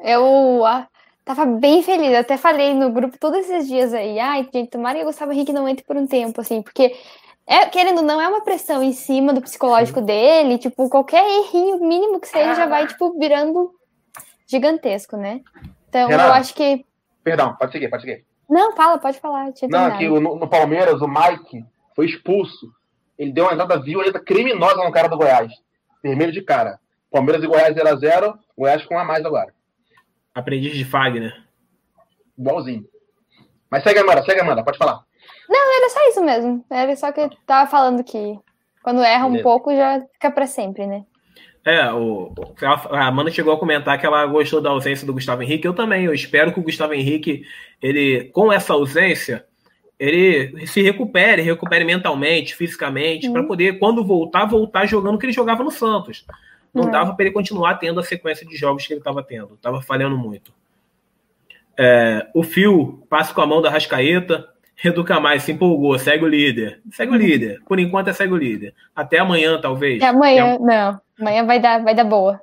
[0.00, 0.86] Eu ah,
[1.24, 2.12] tava bem feliz.
[2.12, 4.20] Eu até falei no grupo todos esses dias aí.
[4.20, 6.96] Ai, gente, tomara que o Gustavo Henrique não entre por um tempo, assim, porque.
[7.48, 10.06] É, querendo não, é uma pressão em cima do psicológico Sim.
[10.06, 13.72] dele, tipo, qualquer errinho mínimo que seja já vai, tipo, virando
[14.48, 15.42] gigantesco, né?
[15.88, 16.84] Então, Renato, eu acho que.
[17.22, 18.24] Perdão, pode seguir, pode seguir.
[18.48, 19.52] Não, fala, pode falar.
[19.68, 21.64] Não, aqui no, no Palmeiras, o Mike
[21.94, 22.66] foi expulso
[23.18, 25.52] ele deu uma entrada violenta criminosa no cara do Goiás.
[26.02, 26.78] Vermelho de cara.
[27.10, 29.54] Palmeiras e Goiás 0x0, Goiás com um a mais agora.
[30.34, 31.34] Aprendiz de Fagner.
[32.38, 32.84] Igualzinho.
[33.70, 35.04] Mas segue, Amanda, segue, Amanda, pode falar.
[35.48, 36.64] Não, era só isso mesmo.
[36.70, 38.38] Era só que eu tava falando que
[38.82, 39.40] quando erra Beleza.
[39.40, 41.04] um pouco já fica para sempre, né?
[41.64, 42.32] É, o,
[42.90, 45.66] a Amanda chegou a comentar que ela gostou da ausência do Gustavo Henrique.
[45.66, 46.04] Eu também.
[46.04, 47.42] Eu espero que o Gustavo Henrique,
[47.82, 49.44] ele, com essa ausência,
[49.98, 53.32] ele se recupere, recupere mentalmente, fisicamente, uhum.
[53.32, 56.26] para poder, quando voltar, voltar jogando o que ele jogava no Santos.
[56.72, 56.90] Não uhum.
[56.90, 59.54] dava para ele continuar tendo a sequência de jogos que ele estava tendo.
[59.54, 60.52] Estava falhando muito.
[61.78, 64.46] É, o Fio passa com a mão da Rascaeta.
[64.84, 66.82] Educa mais, se empolgou, segue o líder.
[66.90, 67.20] Segue o uhum.
[67.20, 67.62] líder.
[67.66, 68.74] Por enquanto é segue o líder.
[68.94, 70.02] Até amanhã, talvez.
[70.02, 71.00] Até amanhã, não.
[71.18, 72.38] Amanhã vai dar, vai dar boa.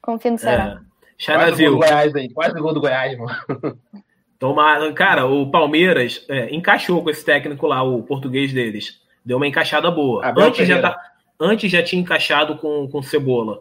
[0.00, 0.80] Confio no Ceará.
[0.82, 0.86] É.
[1.34, 2.28] Quase gol do Goiás aí.
[2.30, 3.78] Quase gol do Goiás, mano.
[4.38, 9.00] Toma, cara, o Palmeiras é, encaixou com esse técnico lá, o português deles.
[9.24, 10.22] Deu uma encaixada boa.
[10.36, 10.98] antes já, tá,
[11.40, 13.60] antes já tinha encaixado com, com Cebola.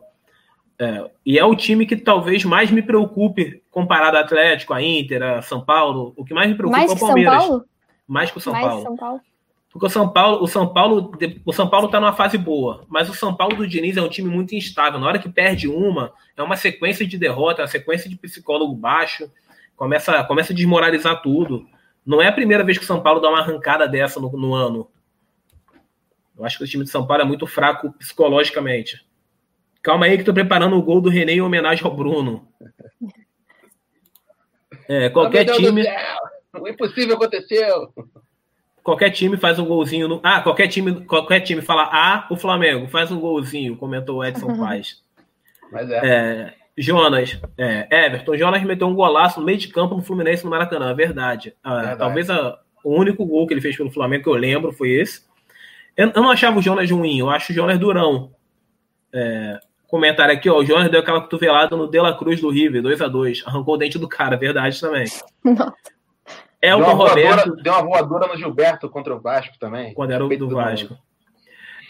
[0.78, 5.24] É, e é o time que talvez mais me preocupe comparado ao Atlético, a Inter,
[5.24, 6.14] a São Paulo.
[6.18, 7.34] O que mais me preocupa mais é o Palmeiras.
[7.34, 7.66] São Paulo?
[8.06, 8.82] Mais que o São mais Paulo.
[8.84, 9.22] São Paulo.
[9.72, 11.12] Porque o São Paulo, o São Paulo,
[11.46, 14.08] o São Paulo tá numa fase boa, mas o São Paulo do Diniz é um
[14.08, 15.00] time muito instável.
[15.00, 18.74] Na hora que perde uma, é uma sequência de derrota, é uma sequência de psicólogo
[18.74, 19.30] baixo
[19.76, 21.68] começa, começa a desmoralizar tudo.
[22.06, 24.54] Não é a primeira vez que o São Paulo dá uma arrancada dessa no, no
[24.54, 24.90] ano.
[26.38, 29.06] Eu acho que o time de São Paulo é muito fraco psicologicamente.
[29.82, 32.48] Calma aí que tô preparando o gol do René em homenagem ao Bruno.
[34.88, 35.84] É, qualquer time.
[36.54, 37.92] O impossível aconteceu.
[38.84, 40.22] Qualquer time faz um golzinho no.
[40.24, 44.46] Ah, qualquer time, qualquer time fala Ah, o Flamengo faz um golzinho, comentou o Edson
[44.60, 45.02] Paz.
[45.72, 46.02] Mas é.
[46.04, 50.50] é Jonas, é, Everton, Jonas meteu um golaço no meio de campo no Fluminense no
[50.50, 51.56] Maracanã, verdade.
[51.64, 52.00] Ah, verdade.
[52.00, 55.24] Talvez a, o único gol que ele fez pelo Flamengo que eu lembro foi esse.
[55.96, 58.32] Eu, eu não achava o Jonas ruim, eu acho o Jonas durão.
[59.14, 62.82] É, comentário aqui, ó, o Jonas deu aquela cotovelada no De La Cruz do River,
[62.82, 65.06] 2 a 2 arrancou o dente do cara, verdade também.
[65.44, 65.74] Nossa.
[66.62, 67.36] Elton deu uma Roberto.
[67.36, 69.94] Voadora, deu uma voadora no Gilberto contra o Vasco também.
[69.94, 70.98] Quando era o do Vasco.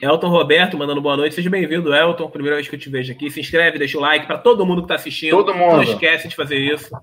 [0.02, 1.36] Elton Roberto mandando boa noite.
[1.36, 2.30] Seja bem-vindo, Elton.
[2.30, 3.30] Primeira vez que eu te vejo aqui.
[3.32, 5.32] Se inscreve, deixa o like para todo mundo que está assistindo.
[5.32, 5.78] Todo mundo.
[5.78, 6.96] Não esquece de fazer isso.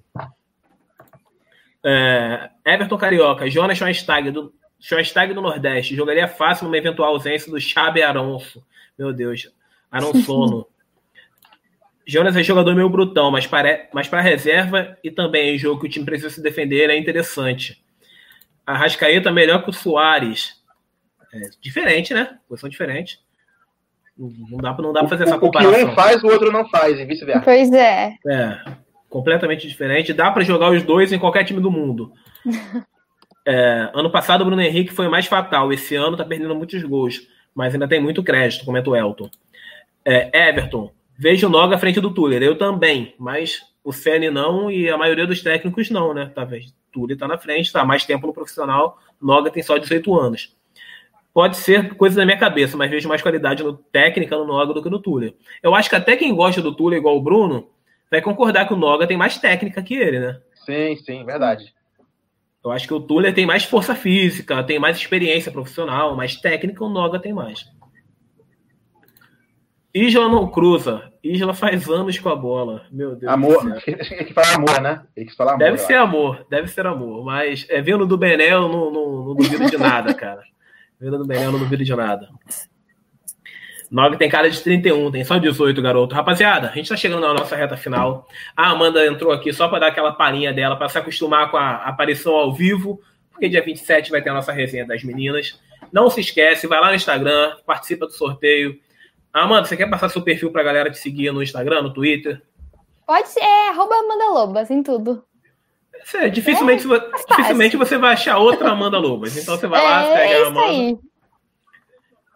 [1.85, 5.97] É, Everton Carioca, Jonas Schweinsteiger do, Schweinsteiger do Nordeste.
[5.97, 8.65] Jogaria fácil numa eventual ausência do Xabi Aronso.
[8.99, 9.49] Meu Deus.
[9.91, 10.67] Aronsono.
[12.05, 15.87] Jonas é jogador meio brutão, mas para, mas para reserva e também em jogo que
[15.87, 17.81] o time precisa se defender é interessante.
[18.67, 20.62] A Rascaeta melhor que o Soares.
[21.33, 22.39] É, diferente, né?
[22.49, 23.21] Posição diferente.
[24.17, 25.73] Não dá, não dá pra fazer essa comparação.
[25.73, 27.43] O que um faz, o outro não faz, e vice-versa.
[27.43, 28.15] Pois é.
[28.27, 28.59] É,
[29.09, 30.13] completamente diferente.
[30.13, 32.13] Dá para jogar os dois em qualquer time do mundo.
[33.45, 35.73] É, ano passado o Bruno Henrique foi mais fatal.
[35.73, 39.29] Esse ano tá perdendo muitos gols, mas ainda tem muito crédito, comenta o Elton.
[40.05, 42.41] É, Everton, vejo o Noga à frente do Tuller.
[42.41, 46.31] Eu também, mas o Ceni não e a maioria dos técnicos não, né?
[46.33, 48.99] Talvez Tuller tá na frente, tá mais tempo no profissional.
[49.21, 50.55] Noga tem só 18 anos.
[51.35, 54.83] Pode ser coisa da minha cabeça, mas vejo mais qualidade no técnica no Noga do
[54.83, 55.35] que no Tuller.
[55.63, 57.71] Eu acho que até quem gosta do Tuller, igual o Bruno,
[58.11, 60.41] vai concordar que o Noga tem mais técnica que ele, né?
[60.67, 61.73] Sim, sim, verdade.
[62.63, 66.85] Eu acho que o Tuller tem mais força física, tem mais experiência profissional, mais técnica,
[66.85, 67.65] o Noga tem mais.
[69.95, 71.11] Isla não cruza.
[71.23, 72.87] Isla faz anos com a bola.
[72.91, 73.33] Meu Deus.
[73.33, 73.81] Amor.
[73.85, 75.03] Tem que falar amor, né?
[75.15, 75.65] Tem que falar amor.
[75.65, 77.25] Deve ser amor, deve ser amor.
[77.25, 80.43] Mas é, vindo do Benel, não, não, não duvido de nada, cara.
[81.03, 82.29] Vindo do Benel, não duvido de nada.
[83.91, 86.15] Noga tem cara de 31, tem só 18, garoto.
[86.15, 88.25] Rapaziada, a gente tá chegando na nossa reta final.
[88.57, 91.79] A Amanda entrou aqui só para dar aquela palhinha dela, para se acostumar com a
[91.79, 93.01] aparição ao vivo,
[93.33, 95.61] porque dia 27 vai ter a nossa resenha das meninas.
[95.93, 98.79] Não se esquece, vai lá no Instagram, participa do sorteio.
[99.33, 102.41] Amanda, você quer passar seu perfil pra galera te seguir no Instagram, no Twitter?
[103.05, 105.25] Pode ser, é arroba Amanda Lobas em tudo.
[106.15, 109.37] É, dificilmente, é, dificilmente você vai achar outra Amanda Lobas.
[109.37, 110.69] Então você vai lá, é, segue é a Amanda.
[110.69, 110.99] Aí.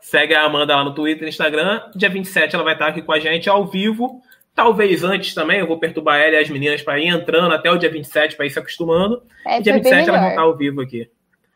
[0.00, 1.82] Segue a Amanda lá no Twitter e Instagram.
[1.94, 4.22] Dia 27 ela vai estar aqui com a gente ao vivo.
[4.54, 7.76] Talvez antes também, eu vou perturbar ela e as meninas para ir entrando até o
[7.76, 9.22] dia 27 para ir se acostumando.
[9.46, 10.30] É, e dia foi bem 27 elas vão melhor.
[10.30, 11.10] estar ao vivo aqui.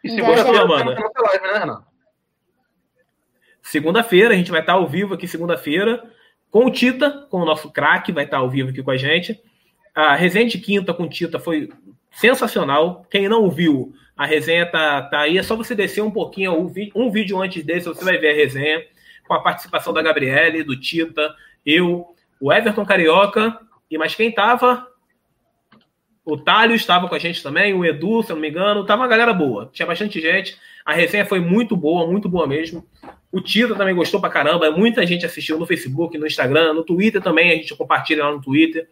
[0.05, 0.63] E segunda-feira.
[0.63, 0.85] Amanda.
[0.85, 1.79] live, né?
[3.63, 6.03] Segunda-feira, a gente vai estar ao vivo aqui segunda-feira
[6.51, 9.41] com o Tita, com o nosso craque, vai estar ao vivo aqui com a gente.
[9.95, 11.71] A resenha de quinta com o Tita foi
[12.11, 13.07] sensacional.
[13.11, 15.39] Quem não viu, a resenha tá, tá aí.
[15.39, 18.35] É só você descer um pouquinho, um um vídeo antes desse, você vai ver a
[18.35, 18.85] resenha,
[19.27, 21.35] com a participação da Gabriele, do Tita,
[21.65, 23.59] eu, o Everton Carioca,
[23.91, 24.87] e mais quem tava?
[26.25, 28.85] O Thales estava com a gente também, o Edu, se eu não me engano.
[28.85, 30.57] Tava uma galera boa, tinha bastante gente.
[30.85, 32.87] A resenha foi muito boa, muito boa mesmo.
[33.33, 34.71] O Tita também gostou pra caramba.
[34.71, 37.53] Muita gente assistiu no Facebook, no Instagram, no Twitter também.
[37.53, 38.89] A gente compartilha lá no Twitter.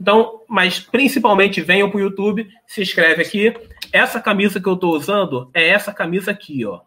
[0.00, 3.54] Então, mas principalmente venham pro YouTube, se inscreve aqui.
[3.92, 6.80] Essa camisa que eu tô usando é essa camisa aqui, ó.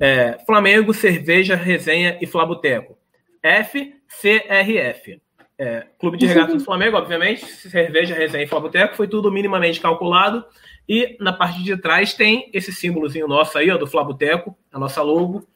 [0.00, 2.96] É, Flamengo, Cerveja, Resenha e Flaboteco.
[3.42, 5.20] FCRF.
[5.56, 7.44] É, Clube de Regatas do Flamengo, obviamente.
[7.46, 8.96] Cerveja, Resenha e Flaboteco.
[8.96, 10.44] Foi tudo minimamente calculado.
[10.88, 15.02] E na parte de trás tem esse símbolozinho nosso aí, ó, do Flaboteco, a nossa
[15.02, 15.46] logo.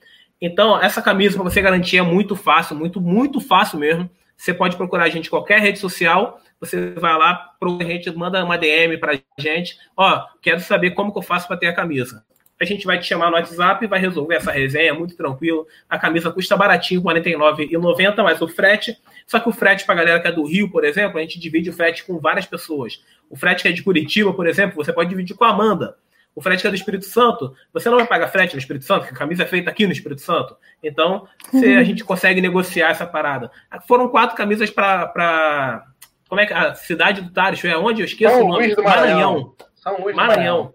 [0.41, 4.09] Então, essa camisa, para você garantir, é muito fácil, muito, muito fácil mesmo.
[4.39, 6.41] Você pode procurar a gente em qualquer rede social.
[6.61, 9.76] Você vai lá, a gente, manda uma DM pra gente.
[9.97, 12.24] Ó, quero saber como que eu faço para ter a camisa.
[12.61, 15.66] A gente vai te chamar no WhatsApp e vai resolver essa resenha, muito tranquilo.
[15.89, 18.97] A camisa custa baratinho, R$ 49,90, mas o frete.
[19.26, 21.70] Só que o frete para galera que é do Rio, por exemplo, a gente divide
[21.70, 23.03] o frete com várias pessoas.
[23.30, 25.97] O frete que é de Curitiba, por exemplo, você pode dividir com a Amanda.
[26.39, 29.01] O frete que é do Espírito Santo, você não vai pagar frete no Espírito Santo,
[29.01, 30.57] porque a camisa é feita aqui no Espírito Santo.
[30.80, 33.51] Então, você- a gente consegue negociar essa parada.
[33.89, 35.82] Foram quatro camisas para.
[36.28, 36.53] Como é que.
[36.53, 38.03] A cidade do Tares, foi aonde?
[38.03, 38.62] Eu esqueço São o nome.
[38.66, 39.55] Luís do Maranhão.
[39.74, 40.74] São Luís do Maranhão.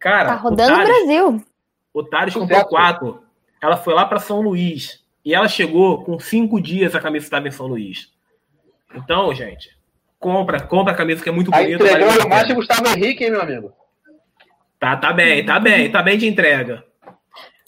[0.00, 1.44] Cara, Tá rodando o Tares, Brasil.
[1.94, 3.22] o Tares comprou quatro.
[3.62, 5.04] Ela foi lá para São Luís.
[5.24, 8.10] E ela chegou com cinco dias a camisa estava em São Luís.
[8.96, 9.70] Então, gente,
[10.18, 11.84] compra, compra a camisa que é muito Aí bonita.
[11.84, 12.54] vale entregou o Márcio pena.
[12.58, 13.72] Gustavo Henrique, hein, meu amigo?
[14.80, 16.82] Tá, tá bem, tá bem, tá bem de entrega.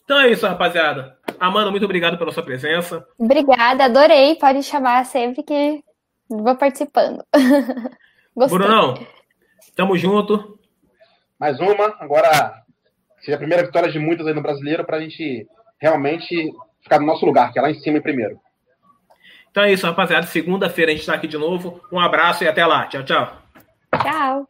[0.03, 1.19] Então é isso, rapaziada.
[1.39, 3.07] Amanda, muito obrigado pela sua presença.
[3.19, 4.35] Obrigada, adorei.
[4.37, 5.85] Pode chamar sempre que
[6.27, 7.23] vou participando.
[8.35, 8.59] Gostei.
[8.59, 8.95] Brunão,
[9.77, 10.59] tamo junto.
[11.39, 12.63] Mais uma, agora
[13.21, 15.47] seja a primeira vitória de muitas aí no brasileiro pra gente
[15.79, 16.51] realmente
[16.81, 18.41] ficar no nosso lugar, que é lá em cima em primeiro.
[19.51, 20.27] Então é isso, rapaziada.
[20.27, 21.79] Segunda-feira a gente tá aqui de novo.
[21.93, 22.87] Um abraço e até lá.
[22.87, 23.43] Tchau, tchau.
[24.03, 24.49] Tchau.